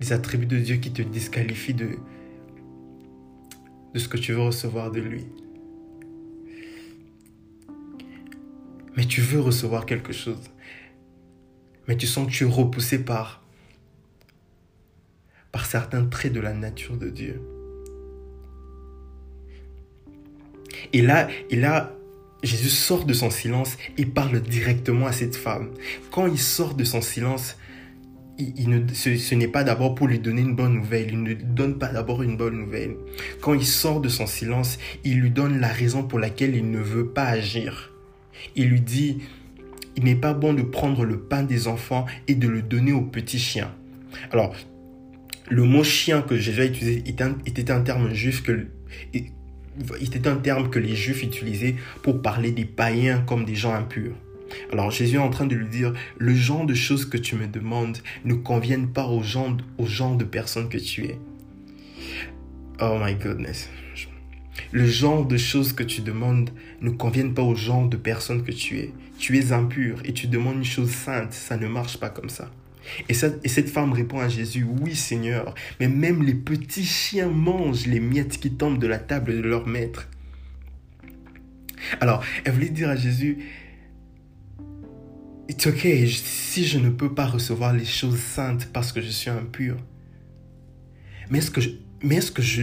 Des 0.00 0.12
attributs 0.12 0.46
de 0.46 0.58
Dieu 0.58 0.76
qui 0.76 0.92
te 0.92 1.02
disqualifient 1.02 1.74
de, 1.74 1.90
ce 3.98 4.08
que 4.08 4.16
tu 4.16 4.32
veux 4.32 4.42
recevoir 4.42 4.90
de 4.90 5.00
lui. 5.00 5.24
Mais 8.96 9.04
tu 9.04 9.20
veux 9.20 9.40
recevoir 9.40 9.86
quelque 9.86 10.12
chose. 10.12 10.50
Mais 11.86 11.96
tu 11.96 12.06
sens 12.06 12.26
que 12.26 12.32
tu 12.32 12.44
es 12.44 12.48
repoussé 12.48 13.04
par, 13.04 13.42
par 15.52 15.66
certains 15.66 16.04
traits 16.06 16.32
de 16.32 16.40
la 16.40 16.52
nature 16.52 16.96
de 16.96 17.10
Dieu. 17.10 17.40
Et 20.92 21.02
là, 21.02 21.28
et 21.50 21.56
là, 21.56 21.92
Jésus 22.42 22.70
sort 22.70 23.04
de 23.04 23.12
son 23.12 23.30
silence 23.30 23.76
et 23.98 24.06
parle 24.06 24.40
directement 24.40 25.06
à 25.06 25.12
cette 25.12 25.36
femme. 25.36 25.70
Quand 26.10 26.26
il 26.26 26.38
sort 26.38 26.74
de 26.74 26.84
son 26.84 27.00
silence, 27.00 27.56
il, 28.38 28.68
ne, 28.68 28.86
ce, 28.92 29.34
n'est 29.34 29.48
pas 29.48 29.64
d'abord 29.64 29.94
pour 29.94 30.08
lui 30.08 30.18
donner 30.18 30.42
une 30.42 30.54
bonne 30.54 30.74
nouvelle. 30.74 31.08
Il 31.10 31.22
ne 31.22 31.34
donne 31.34 31.78
pas 31.78 31.88
d'abord 31.88 32.22
une 32.22 32.36
bonne 32.36 32.56
nouvelle. 32.56 32.96
Quand 33.40 33.54
il 33.54 33.66
sort 33.66 34.00
de 34.00 34.08
son 34.08 34.26
silence, 34.26 34.78
il 35.04 35.20
lui 35.20 35.30
donne 35.30 35.60
la 35.60 35.68
raison 35.68 36.02
pour 36.02 36.18
laquelle 36.18 36.54
il 36.54 36.70
ne 36.70 36.78
veut 36.78 37.06
pas 37.06 37.26
agir. 37.26 37.92
Il 38.54 38.68
lui 38.68 38.80
dit, 38.80 39.18
il 39.96 40.04
n'est 40.04 40.14
pas 40.14 40.34
bon 40.34 40.52
de 40.52 40.62
prendre 40.62 41.04
le 41.04 41.18
pain 41.18 41.42
des 41.42 41.68
enfants 41.68 42.06
et 42.28 42.34
de 42.34 42.48
le 42.48 42.62
donner 42.62 42.92
aux 42.92 43.02
petits 43.02 43.38
chiens. 43.38 43.74
Alors, 44.30 44.54
le 45.48 45.62
mot 45.62 45.84
chien 45.84 46.22
que 46.22 46.36
Jésus 46.36 46.60
a 46.60 46.64
utilisé 46.66 47.04
était 47.46 47.70
un 47.70 47.80
terme 47.80 48.12
juif 48.12 48.42
que, 48.42 48.66
était 50.00 50.28
un 50.28 50.36
terme 50.36 50.70
que 50.70 50.78
les 50.78 50.94
Juifs 50.94 51.22
utilisaient 51.22 51.76
pour 52.02 52.22
parler 52.22 52.50
des 52.50 52.64
païens 52.64 53.22
comme 53.26 53.44
des 53.44 53.54
gens 53.54 53.74
impurs. 53.74 54.14
Alors 54.72 54.90
Jésus 54.90 55.16
est 55.16 55.20
en 55.20 55.30
train 55.30 55.46
de 55.46 55.54
lui 55.54 55.68
dire, 55.68 55.92
le 56.18 56.34
genre 56.34 56.66
de 56.66 56.74
choses 56.74 57.04
que 57.04 57.16
tu 57.16 57.36
me 57.36 57.46
demandes 57.46 57.98
ne 58.24 58.34
conviennent 58.34 58.92
pas 58.92 59.06
au 59.06 59.22
genre, 59.22 59.56
au 59.78 59.86
genre 59.86 60.16
de 60.16 60.24
personne 60.24 60.68
que 60.68 60.78
tu 60.78 61.04
es. 61.04 61.18
Oh 62.80 62.98
my 63.02 63.14
goodness. 63.14 63.68
Le 64.72 64.86
genre 64.86 65.24
de 65.24 65.36
choses 65.36 65.72
que 65.72 65.82
tu 65.82 66.00
demandes 66.00 66.50
ne 66.80 66.90
conviennent 66.90 67.34
pas 67.34 67.42
au 67.42 67.54
genre 67.54 67.88
de 67.88 67.96
personne 67.96 68.42
que 68.42 68.52
tu 68.52 68.78
es. 68.78 68.92
Tu 69.18 69.38
es 69.38 69.52
impur 69.52 70.00
et 70.04 70.12
tu 70.12 70.26
demandes 70.26 70.56
une 70.56 70.64
chose 70.64 70.90
sainte. 70.90 71.32
Ça 71.32 71.56
ne 71.56 71.68
marche 71.68 71.98
pas 71.98 72.10
comme 72.10 72.28
ça. 72.28 72.50
Et 73.08 73.14
cette, 73.14 73.68
femme 73.68 73.92
répond 73.92 74.20
à 74.20 74.28
Jésus, 74.28 74.64
oui 74.64 74.94
Seigneur, 74.94 75.54
mais 75.80 75.88
même 75.88 76.22
les 76.22 76.34
petits 76.34 76.84
chiens 76.84 77.28
mangent 77.28 77.86
les 77.86 78.00
miettes 78.00 78.38
qui 78.38 78.52
tombent 78.52 78.78
de 78.78 78.86
la 78.86 78.98
table 78.98 79.34
de 79.36 79.48
leur 79.48 79.66
maître. 79.66 80.08
Alors, 82.00 82.24
elle 82.44 82.52
voulait 82.52 82.68
dire 82.68 82.88
à 82.88 82.96
Jésus, 82.96 83.38
It's 85.48 85.64
okay 85.66 86.08
si 86.08 86.66
je 86.66 86.78
ne 86.78 86.90
peux 86.90 87.14
pas 87.14 87.26
recevoir 87.26 87.72
les 87.72 87.84
choses 87.84 88.18
saintes 88.18 88.68
parce 88.72 88.92
que 88.92 89.00
je 89.00 89.10
suis 89.10 89.30
impur. 89.30 89.76
Mais 91.30 91.38
est-ce 91.38 91.50
que 91.50 91.60
je, 91.60 91.70
mais 92.02 92.16
est-ce 92.16 92.32
que 92.32 92.42
je, 92.42 92.62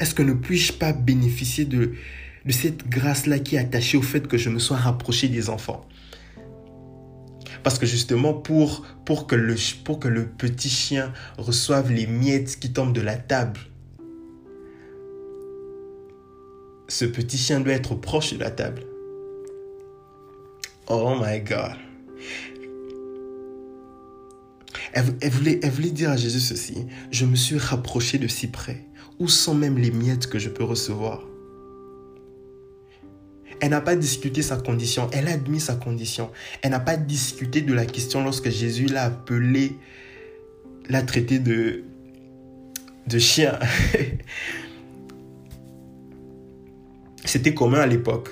est-ce 0.00 0.14
que 0.14 0.22
ne 0.22 0.32
puis-je 0.32 0.72
pas 0.72 0.92
bénéficier 0.92 1.66
de, 1.66 1.92
de 2.44 2.52
cette 2.52 2.88
grâce-là 2.88 3.38
qui 3.38 3.56
est 3.56 3.58
attachée 3.58 3.98
au 3.98 4.02
fait 4.02 4.26
que 4.26 4.38
je 4.38 4.48
me 4.48 4.58
sois 4.58 4.78
rapproché 4.78 5.28
des 5.28 5.50
enfants? 5.50 5.86
Parce 7.62 7.78
que 7.78 7.86
justement, 7.86 8.32
pour, 8.32 8.86
pour, 9.04 9.26
que 9.26 9.34
le, 9.34 9.56
pour 9.84 9.98
que 9.98 10.08
le 10.08 10.26
petit 10.26 10.70
chien 10.70 11.12
reçoive 11.36 11.90
les 11.90 12.06
miettes 12.06 12.58
qui 12.58 12.72
tombent 12.72 12.94
de 12.94 13.00
la 13.00 13.16
table, 13.16 13.60
ce 16.88 17.04
petit 17.04 17.36
chien 17.36 17.60
doit 17.60 17.72
être 17.72 17.94
proche 17.94 18.32
de 18.34 18.38
la 18.38 18.50
table. 18.50 18.82
Oh 20.88 21.16
my 21.20 21.40
God. 21.40 21.76
Elle, 24.92 25.30
voulait, 25.30 25.90
dire 25.90 26.10
à 26.10 26.16
Jésus 26.16 26.40
ceci, 26.40 26.86
je 27.10 27.26
me 27.26 27.36
suis 27.36 27.58
rapproché 27.58 28.18
de 28.18 28.28
si 28.28 28.46
près, 28.46 28.86
où 29.18 29.28
sont 29.28 29.54
même 29.54 29.76
les 29.76 29.90
miettes 29.90 30.26
que 30.26 30.38
je 30.38 30.48
peux 30.48 30.64
recevoir 30.64 31.22
elle 33.60 33.70
n'a 33.70 33.80
pas 33.80 33.96
discuté 33.96 34.42
sa 34.42 34.56
condition, 34.56 35.08
elle 35.12 35.28
a 35.28 35.32
admis 35.32 35.60
sa 35.60 35.74
condition. 35.74 36.30
Elle 36.62 36.72
n'a 36.72 36.80
pas 36.80 36.96
discuté 36.96 37.62
de 37.62 37.72
la 37.72 37.86
question 37.86 38.22
lorsque 38.22 38.50
Jésus 38.50 38.86
l'a 38.86 39.04
appelé, 39.04 39.76
l'a 40.88 41.02
traité 41.02 41.38
de, 41.38 41.84
de 43.06 43.18
chien. 43.18 43.58
C'était 47.24 47.54
commun 47.54 47.80
à 47.80 47.86
l'époque. 47.86 48.30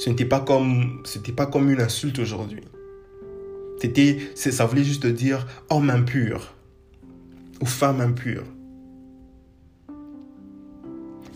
Ce 0.00 0.08
n'était 0.08 0.24
pas 0.24 0.40
comme, 0.40 1.70
une 1.70 1.80
insulte 1.82 2.20
aujourd'hui. 2.20 2.62
C'était, 3.82 4.18
ça 4.34 4.64
voulait 4.64 4.82
juste 4.82 5.06
dire 5.06 5.46
homme 5.68 5.90
impur 5.90 6.54
ou 7.60 7.66
femme 7.66 8.00
impure. 8.00 8.44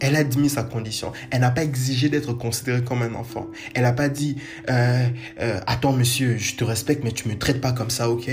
Elle 0.01 0.17
a 0.17 0.21
admis 0.21 0.49
sa 0.49 0.63
condition. 0.63 1.13
Elle 1.31 1.43
n'a 1.43 1.51
pas 1.51 1.63
exigé 1.63 2.09
d'être 2.09 2.33
considérée 2.33 2.83
comme 2.83 3.03
un 3.03 3.15
enfant. 3.15 3.49
Elle 3.75 3.83
n'a 3.83 3.93
pas 3.93 4.09
dit 4.09 4.37
euh, 4.71 5.09
euh, 5.41 5.61
Attends, 5.67 5.93
monsieur, 5.93 6.39
je 6.39 6.57
te 6.57 6.65
respecte, 6.65 7.05
mais 7.05 7.13
tu 7.13 7.29
me 7.29 7.37
traites 7.37 7.61
pas 7.61 7.73
comme 7.73 7.91
ça, 7.91 8.09
ok? 8.09 8.31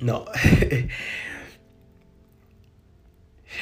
Non. 0.00 0.24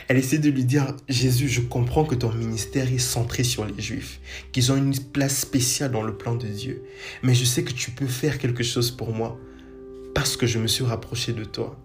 Elle 0.09 0.16
essaie 0.16 0.38
de 0.38 0.50
lui 0.50 0.64
dire 0.64 0.94
Jésus, 1.09 1.48
je 1.48 1.61
comprends 1.61 2.05
que 2.05 2.14
ton 2.14 2.33
ministère 2.33 2.92
est 2.92 2.98
centré 2.98 3.44
sur 3.44 3.64
les 3.64 3.81
Juifs, 3.81 4.20
qu'ils 4.53 4.72
ont 4.72 4.76
une 4.76 4.96
place 4.98 5.38
spéciale 5.38 5.92
dans 5.92 6.03
le 6.03 6.16
plan 6.16 6.35
de 6.35 6.46
Dieu. 6.46 6.83
Mais 7.22 7.35
je 7.35 7.44
sais 7.44 7.64
que 7.64 7.72
tu 7.72 7.90
peux 7.90 8.07
faire 8.07 8.38
quelque 8.38 8.62
chose 8.62 8.90
pour 8.90 9.12
moi 9.12 9.38
parce 10.14 10.37
que 10.37 10.46
je 10.46 10.59
me 10.59 10.66
suis 10.66 10.85
rapproché 10.85 11.33
de 11.33 11.44
toi. 11.44 11.79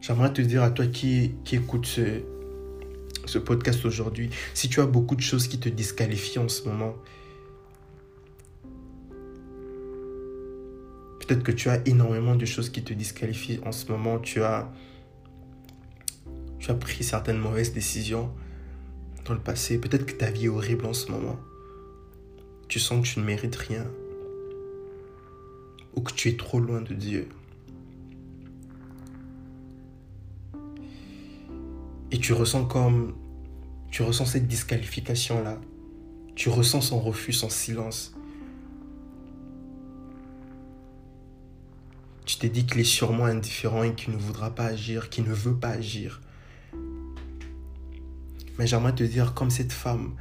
J'aimerais 0.00 0.32
te 0.32 0.40
dire 0.40 0.62
à 0.62 0.70
toi 0.70 0.86
qui, 0.86 1.32
qui 1.44 1.56
écoute 1.56 1.86
ce, 1.86 2.22
ce 3.26 3.38
podcast 3.38 3.84
aujourd'hui, 3.84 4.30
si 4.54 4.68
tu 4.68 4.80
as 4.80 4.86
beaucoup 4.86 5.14
de 5.14 5.20
choses 5.20 5.46
qui 5.46 5.58
te 5.58 5.68
disqualifient 5.68 6.38
en 6.38 6.48
ce 6.48 6.68
moment, 6.68 6.94
peut-être 11.30 11.44
que 11.44 11.52
tu 11.52 11.68
as 11.68 11.80
énormément 11.86 12.34
de 12.34 12.44
choses 12.44 12.70
qui 12.70 12.82
te 12.82 12.92
disqualifient 12.92 13.60
en 13.64 13.70
ce 13.70 13.86
moment, 13.86 14.18
tu 14.18 14.42
as, 14.42 14.68
tu 16.58 16.72
as 16.72 16.74
pris 16.74 17.04
certaines 17.04 17.38
mauvaises 17.38 17.72
décisions 17.72 18.32
dans 19.26 19.34
le 19.34 19.38
passé, 19.38 19.78
peut-être 19.78 20.06
que 20.06 20.12
ta 20.12 20.28
vie 20.28 20.46
est 20.46 20.48
horrible 20.48 20.86
en 20.86 20.92
ce 20.92 21.08
moment, 21.12 21.38
tu 22.66 22.80
sens 22.80 23.06
que 23.06 23.14
tu 23.14 23.20
ne 23.20 23.24
mérites 23.24 23.54
rien, 23.54 23.86
ou 25.94 26.00
que 26.00 26.12
tu 26.12 26.30
es 26.30 26.36
trop 26.36 26.58
loin 26.58 26.80
de 26.80 26.94
Dieu. 26.94 27.28
Et 32.10 32.18
tu 32.18 32.32
ressens 32.32 32.64
comme... 32.64 33.14
Tu 33.92 34.02
ressens 34.02 34.24
cette 34.26 34.48
disqualification-là. 34.48 35.60
Tu 36.34 36.48
ressens 36.48 36.80
son 36.80 37.00
refus, 37.00 37.32
son 37.32 37.48
silence. 37.48 38.16
Tu 42.30 42.36
t'es 42.36 42.48
dit 42.48 42.64
qu'il 42.64 42.80
est 42.80 42.84
sûrement 42.84 43.24
indifférent 43.24 43.82
et 43.82 43.92
qu'il 43.92 44.14
ne 44.14 44.16
voudra 44.16 44.54
pas 44.54 44.66
agir, 44.66 45.10
qu'il 45.10 45.24
ne 45.24 45.32
veut 45.32 45.56
pas 45.56 45.70
agir. 45.70 46.20
Mais 48.56 48.68
j'aimerais 48.68 48.94
te 48.94 49.02
dire, 49.02 49.34
comme 49.34 49.50
cette 49.50 49.72
femme, 49.72 50.14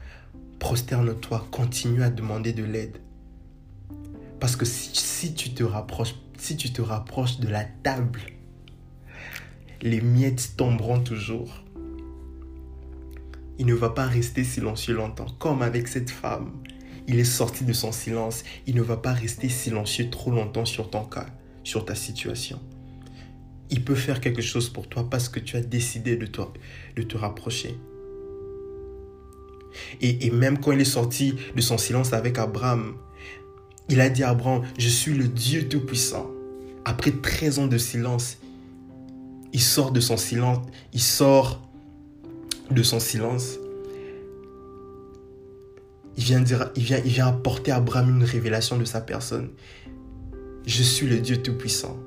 prosterne-toi, 0.57 1.47
continue 1.51 2.01
à 2.01 2.09
demander 2.09 2.51
de 2.51 2.63
l'aide. 2.63 2.97
Parce 4.39 4.55
que 4.55 4.65
si, 4.65 5.35
tu 5.35 5.53
te 5.53 5.63
rapproches, 5.63 6.15
si 6.39 6.57
tu 6.57 6.73
te 6.73 6.81
rapproches 6.81 7.39
de 7.39 7.47
la 7.47 7.63
table, 7.63 8.21
les 9.83 10.01
miettes 10.01 10.53
tomberont 10.57 11.01
toujours. 11.01 11.63
Il 13.59 13.67
ne 13.67 13.75
va 13.75 13.91
pas 13.91 14.07
rester 14.07 14.43
silencieux 14.43 14.95
longtemps, 14.95 15.29
comme 15.37 15.61
avec 15.61 15.87
cette 15.87 16.09
femme. 16.09 16.53
Il 17.07 17.19
est 17.19 17.23
sorti 17.23 17.65
de 17.65 17.73
son 17.73 17.91
silence. 17.91 18.43
Il 18.65 18.73
ne 18.73 18.81
va 18.81 18.97
pas 18.97 19.13
rester 19.13 19.47
silencieux 19.47 20.09
trop 20.09 20.31
longtemps 20.31 20.65
sur 20.65 20.89
ton 20.89 21.05
cas, 21.05 21.27
sur 21.69 21.85
ta 21.85 21.93
situation. 21.93 22.59
Il 23.69 23.85
peut 23.85 23.95
faire 23.95 24.19
quelque 24.21 24.41
chose 24.41 24.69
pour 24.69 24.89
toi 24.89 25.07
parce 25.07 25.29
que 25.29 25.39
tu 25.39 25.55
as 25.55 25.61
décidé 25.61 26.15
de, 26.15 26.25
toi, 26.25 26.51
de 26.95 27.03
te 27.03 27.15
rapprocher. 27.15 27.77
Et, 30.01 30.25
et 30.25 30.31
même 30.31 30.59
quand 30.59 30.71
il 30.71 30.81
est 30.81 30.95
sorti 30.99 31.35
de 31.55 31.61
son 31.61 31.77
silence 31.77 32.11
avec 32.13 32.39
Abraham, 32.39 32.95
il 33.87 34.01
a 34.01 34.09
dit 34.09 34.23
à 34.23 34.29
Abraham, 34.29 34.63
je 34.79 34.89
suis 34.89 35.13
le 35.13 35.27
Dieu 35.27 35.69
Tout-Puissant. 35.69 36.31
Après 36.85 37.11
13 37.11 37.59
ans 37.59 37.67
de 37.67 37.77
silence, 37.77 38.37
il 39.53 39.61
sort 39.61 39.91
de 39.91 39.99
son 39.99 40.17
silence, 40.17 40.65
il 40.93 41.01
sort 41.01 41.69
de 42.71 42.81
son 42.81 42.99
silence. 42.99 43.59
Il 46.17 46.23
vient, 46.23 46.41
dire, 46.41 46.71
il, 46.75 46.83
vient, 46.83 47.01
il 47.05 47.11
vient 47.11 47.27
apporter 47.27 47.71
à 47.71 47.75
Abraham 47.77 48.09
une 48.09 48.23
révélation 48.23 48.77
de 48.77 48.85
sa 48.85 49.01
personne. 49.01 49.49
Je 50.69 50.83
suis 50.83 51.07
le 51.07 51.17
Dieu 51.17 51.41
Tout-Puissant. 51.41 51.97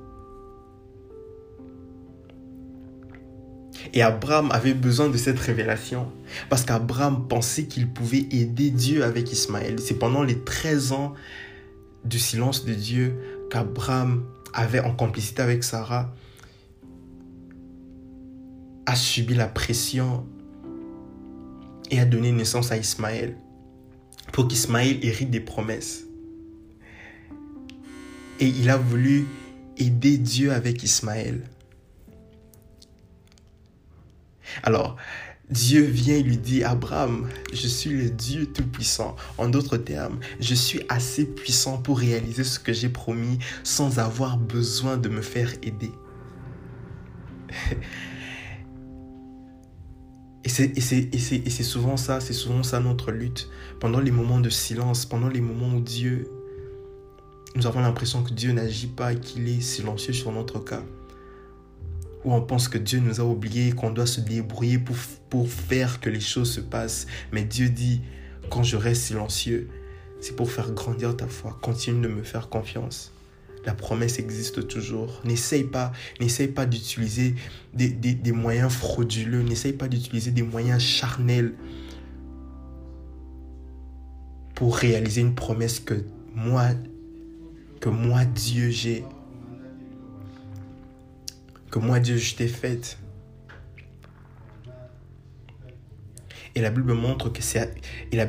Et 3.92 4.02
Abraham 4.02 4.52
avait 4.52 4.72
besoin 4.72 5.08
de 5.08 5.16
cette 5.16 5.40
révélation 5.40 6.12
parce 6.48 6.64
qu'Abraham 6.64 7.26
pensait 7.26 7.64
qu'il 7.64 7.88
pouvait 7.88 8.24
aider 8.30 8.70
Dieu 8.70 9.02
avec 9.02 9.32
Ismaël. 9.32 9.80
C'est 9.80 9.98
pendant 9.98 10.22
les 10.22 10.38
13 10.44 10.92
ans 10.92 11.14
du 12.04 12.20
silence 12.20 12.64
de 12.64 12.72
Dieu 12.72 13.16
qu'Abraham 13.50 14.22
avait 14.54 14.78
en 14.78 14.94
complicité 14.94 15.42
avec 15.42 15.64
Sarah 15.64 16.14
a 18.86 18.94
subi 18.94 19.34
la 19.34 19.48
pression 19.48 20.24
et 21.90 21.98
a 21.98 22.04
donné 22.04 22.30
naissance 22.30 22.70
à 22.70 22.76
Ismaël 22.76 23.36
pour 24.32 24.46
qu'Ismaël 24.46 25.00
hérite 25.02 25.30
des 25.30 25.40
promesses. 25.40 26.04
Et 28.40 28.46
il 28.46 28.70
a 28.70 28.76
voulu 28.76 29.26
aider 29.76 30.18
Dieu 30.18 30.52
avec 30.52 30.82
Ismaël. 30.82 31.42
Alors, 34.62 34.96
Dieu 35.50 35.82
vient 35.82 36.16
et 36.16 36.22
lui 36.22 36.38
dit, 36.38 36.64
Abraham, 36.64 37.28
je 37.52 37.66
suis 37.68 37.90
le 37.90 38.08
Dieu 38.10 38.46
Tout-Puissant. 38.46 39.16
En 39.38 39.48
d'autres 39.48 39.76
termes, 39.76 40.18
je 40.40 40.54
suis 40.54 40.80
assez 40.88 41.26
puissant 41.26 41.76
pour 41.78 41.98
réaliser 41.98 42.44
ce 42.44 42.58
que 42.58 42.72
j'ai 42.72 42.88
promis 42.88 43.38
sans 43.62 43.98
avoir 43.98 44.38
besoin 44.38 44.96
de 44.96 45.08
me 45.08 45.20
faire 45.20 45.52
aider. 45.62 45.92
Et 50.44 50.48
c'est 50.48 51.62
souvent 51.62 51.96
ça, 51.96 52.20
c'est 52.20 52.32
souvent 52.32 52.64
ça 52.64 52.80
notre 52.80 53.12
lutte. 53.12 53.48
Pendant 53.78 54.00
les 54.00 54.10
moments 54.10 54.40
de 54.40 54.50
silence, 54.50 55.06
pendant 55.06 55.28
les 55.28 55.40
moments 55.40 55.76
où 55.76 55.80
Dieu, 55.80 56.28
nous 57.54 57.66
avons 57.66 57.80
l'impression 57.80 58.22
que 58.22 58.32
Dieu 58.32 58.52
n'agit 58.52 58.86
pas 58.86 59.14
qu'il 59.14 59.48
est 59.48 59.60
silencieux 59.60 60.12
sur 60.12 60.32
notre 60.32 60.58
cas 60.58 60.82
où 62.24 62.32
on 62.32 62.40
pense 62.40 62.68
que 62.68 62.78
Dieu 62.78 63.00
nous 63.00 63.20
a 63.20 63.24
oubliés, 63.24 63.72
qu'on 63.72 63.90
doit 63.90 64.06
se 64.06 64.20
débrouiller 64.20 64.78
pour, 64.78 64.96
pour 65.28 65.48
faire 65.48 66.00
que 66.00 66.08
les 66.08 66.20
choses 66.20 66.52
se 66.52 66.60
passent. 66.60 67.06
Mais 67.32 67.42
Dieu 67.44 67.68
dit, 67.68 68.00
quand 68.50 68.62
je 68.62 68.76
reste 68.76 69.02
silencieux, 69.02 69.68
c'est 70.20 70.36
pour 70.36 70.50
faire 70.50 70.70
grandir 70.72 71.16
ta 71.16 71.26
foi. 71.26 71.58
Continue 71.60 72.02
de 72.02 72.08
me 72.08 72.22
faire 72.22 72.48
confiance. 72.48 73.12
La 73.64 73.74
promesse 73.74 74.18
existe 74.18 74.66
toujours. 74.68 75.20
N'essaye 75.24 75.64
pas, 75.64 75.92
n'essaye 76.20 76.48
pas 76.48 76.66
d'utiliser 76.66 77.34
des, 77.74 77.88
des, 77.88 78.14
des, 78.14 78.32
moyens 78.32 78.72
frauduleux. 78.72 79.42
N'essaye 79.42 79.72
pas 79.72 79.88
d'utiliser 79.88 80.30
des 80.30 80.42
moyens 80.42 80.82
charnels 80.82 81.54
pour 84.54 84.76
réaliser 84.76 85.20
une 85.20 85.34
promesse 85.34 85.80
que 85.80 86.04
moi, 86.34 86.70
que 87.82 87.88
moi 87.88 88.24
Dieu 88.24 88.70
j'ai 88.70 89.04
que 91.68 91.80
moi 91.80 91.98
Dieu 91.98 92.16
je 92.16 92.36
t'ai 92.36 92.46
faite. 92.46 92.96
Et 96.54 96.60
la 96.60 96.70
Bible 96.70 96.92
montre 96.92 97.28
que 97.30 97.42
c'est 97.42 97.74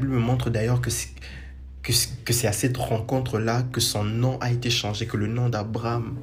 montre 0.01 0.49
d'ailleurs 0.49 0.81
que 0.81 0.89
c'est 0.89 2.47
à 2.47 2.51
cette 2.51 2.77
rencontre 2.77 3.37
là 3.37 3.61
que 3.61 3.79
son 3.79 4.03
nom 4.03 4.39
a 4.39 4.51
été 4.51 4.71
changé, 4.71 5.05
que 5.05 5.17
le 5.17 5.27
nom 5.27 5.49
d'Abraham 5.49 6.19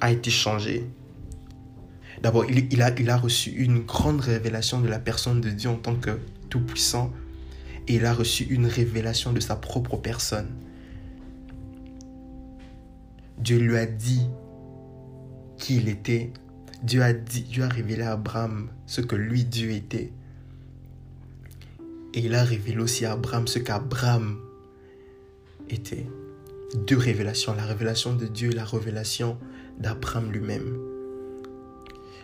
a 0.00 0.12
été 0.12 0.30
changé. 0.30 0.86
D'abord, 2.22 2.44
il, 2.48 2.72
il, 2.72 2.80
a, 2.82 2.90
il 3.00 3.10
a 3.10 3.16
reçu 3.16 3.50
une 3.50 3.80
grande 3.80 4.20
révélation 4.20 4.80
de 4.80 4.88
la 4.88 5.00
personne 5.00 5.40
de 5.40 5.50
Dieu 5.50 5.70
en 5.70 5.76
tant 5.76 5.96
que 5.96 6.20
tout-puissant 6.48 7.12
et 7.88 7.94
il 7.94 8.06
a 8.06 8.12
reçu 8.12 8.44
une 8.44 8.66
révélation 8.66 9.32
de 9.32 9.40
sa 9.40 9.56
propre 9.56 9.96
personne. 9.96 10.48
Dieu 13.40 13.58
lui 13.58 13.76
a 13.78 13.86
dit 13.86 14.26
qui 15.56 15.76
il 15.76 15.88
était. 15.88 16.30
Dieu 16.82 17.02
a, 17.02 17.12
dit, 17.12 17.42
Dieu 17.42 17.64
a 17.64 17.68
révélé 17.68 18.02
à 18.02 18.12
Abraham 18.12 18.68
ce 18.86 19.00
que 19.00 19.16
lui, 19.16 19.44
Dieu 19.44 19.70
était. 19.70 20.12
Et 22.12 22.20
il 22.20 22.34
a 22.34 22.44
révélé 22.44 22.78
aussi 22.78 23.06
à 23.06 23.12
Abraham 23.12 23.46
ce 23.46 23.58
qu'Abraham 23.58 24.38
était. 25.70 26.06
Deux 26.86 26.98
révélations, 26.98 27.54
la 27.54 27.64
révélation 27.64 28.14
de 28.14 28.26
Dieu 28.26 28.50
et 28.50 28.54
la 28.54 28.64
révélation 28.64 29.38
d'Abraham 29.78 30.30
lui-même. 30.30 30.78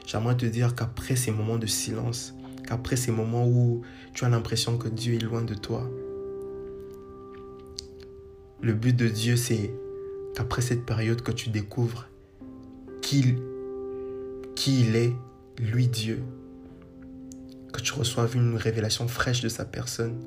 J'aimerais 0.06 0.36
te 0.36 0.46
dire 0.46 0.74
qu'après 0.74 1.16
ces 1.16 1.32
moments 1.32 1.58
de 1.58 1.66
silence, 1.66 2.34
qu'après 2.66 2.96
ces 2.96 3.10
moments 3.10 3.46
où 3.46 3.82
tu 4.12 4.24
as 4.24 4.28
l'impression 4.28 4.76
que 4.76 4.88
Dieu 4.88 5.14
est 5.14 5.22
loin 5.22 5.42
de 5.42 5.54
toi, 5.54 5.90
le 8.60 8.74
but 8.74 8.94
de 8.94 9.08
Dieu, 9.08 9.36
c'est 9.36 9.70
qu'après 10.36 10.60
cette 10.60 10.84
période 10.84 11.22
que 11.22 11.32
tu 11.32 11.48
découvres 11.48 12.08
qui, 13.00 13.36
qui 14.54 14.82
il 14.82 14.94
est, 14.94 15.14
lui 15.58 15.88
Dieu. 15.88 16.22
Que 17.72 17.80
tu 17.80 17.94
reçoives 17.94 18.36
une 18.36 18.56
révélation 18.56 19.08
fraîche 19.08 19.40
de 19.40 19.48
sa 19.48 19.64
personne. 19.64 20.20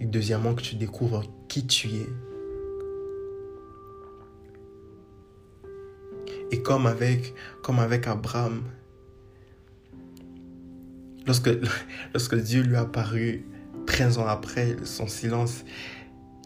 Et 0.00 0.06
deuxièmement, 0.06 0.54
que 0.54 0.60
tu 0.60 0.74
découvres 0.74 1.22
qui 1.48 1.66
tu 1.66 1.88
es. 1.88 2.08
Et 6.50 6.62
comme 6.62 6.86
avec, 6.86 7.34
comme 7.62 7.78
avec 7.78 8.06
Abraham, 8.06 8.64
lorsque, 11.26 11.48
lorsque 12.12 12.36
Dieu 12.36 12.62
lui 12.62 12.76
a 12.76 12.82
apparu 12.82 13.46
13 13.86 14.18
ans 14.18 14.26
après 14.26 14.76
son 14.84 15.06
silence, 15.06 15.64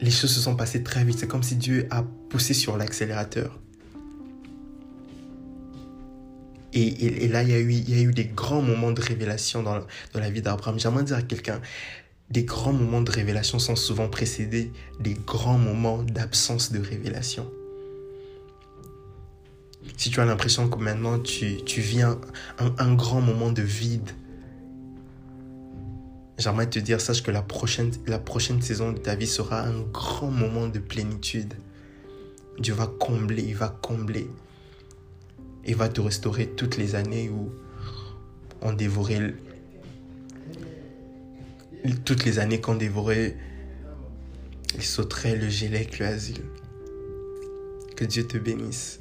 les 0.00 0.10
choses 0.10 0.32
se 0.32 0.40
sont 0.40 0.56
passées 0.56 0.82
très 0.82 1.04
vite. 1.04 1.18
C'est 1.18 1.28
comme 1.28 1.42
si 1.42 1.56
Dieu 1.56 1.86
a 1.90 2.02
poussé 2.02 2.54
sur 2.54 2.76
l'accélérateur. 2.76 3.58
Et, 6.74 7.26
là, 7.28 7.42
il 7.42 7.48
y, 7.48 7.54
a 7.54 7.58
eu, 7.58 7.72
il 7.72 7.90
y 7.90 7.98
a 7.98 8.02
eu 8.02 8.12
des 8.12 8.26
grands 8.26 8.62
moments 8.62 8.92
de 8.92 9.00
révélation 9.00 9.62
dans, 9.62 9.84
la 10.14 10.30
vie 10.30 10.42
d'Abraham. 10.42 10.78
J'aimerais 10.78 11.02
dire 11.02 11.16
à 11.16 11.22
quelqu'un, 11.22 11.60
des 12.30 12.44
grands 12.44 12.74
moments 12.74 13.00
de 13.00 13.10
révélation 13.10 13.58
sont 13.58 13.74
souvent 13.74 14.08
précédés 14.08 14.70
des 15.00 15.14
grands 15.14 15.58
moments 15.58 16.02
d'absence 16.02 16.70
de 16.70 16.78
révélation. 16.78 17.50
Si 19.96 20.10
tu 20.10 20.20
as 20.20 20.24
l'impression 20.24 20.68
que 20.68 20.78
maintenant 20.78 21.18
tu, 21.18 21.64
tu 21.64 21.82
un, 22.02 22.18
un 22.58 22.94
grand 22.94 23.22
moment 23.22 23.50
de 23.50 23.62
vide, 23.62 24.10
j'aimerais 26.38 26.70
te 26.70 26.78
dire, 26.78 27.00
sache 27.00 27.22
que 27.22 27.30
la 27.30 27.42
prochaine, 27.42 27.92
saison 28.62 28.92
de 28.92 28.98
ta 28.98 29.14
vie 29.14 29.26
sera 29.26 29.62
un 29.62 29.80
grand 29.82 30.30
moment 30.30 30.68
de 30.68 30.78
plénitude. 30.78 31.54
Dieu 32.58 32.74
va 32.74 32.86
combler, 32.86 33.42
il 33.42 33.56
va 33.56 33.68
combler 33.68 34.28
et 35.64 35.74
va 35.74 35.88
te 35.88 36.00
restaurer 36.00 36.46
toutes 36.48 36.76
les 36.76 36.94
années 36.94 37.28
où 37.28 37.50
on 38.62 38.72
dévorait 38.72 39.34
toutes 42.04 42.24
les 42.24 42.38
années 42.38 42.60
qu'on 42.60 42.74
dévorait 42.74 43.36
les 44.76 44.82
sauterelles, 44.82 45.40
le 45.40 45.48
gélec, 45.48 45.98
le. 45.98 46.06
Que 47.96 48.04
Dieu 48.04 48.26
te 48.26 48.38
bénisse. 48.38 49.00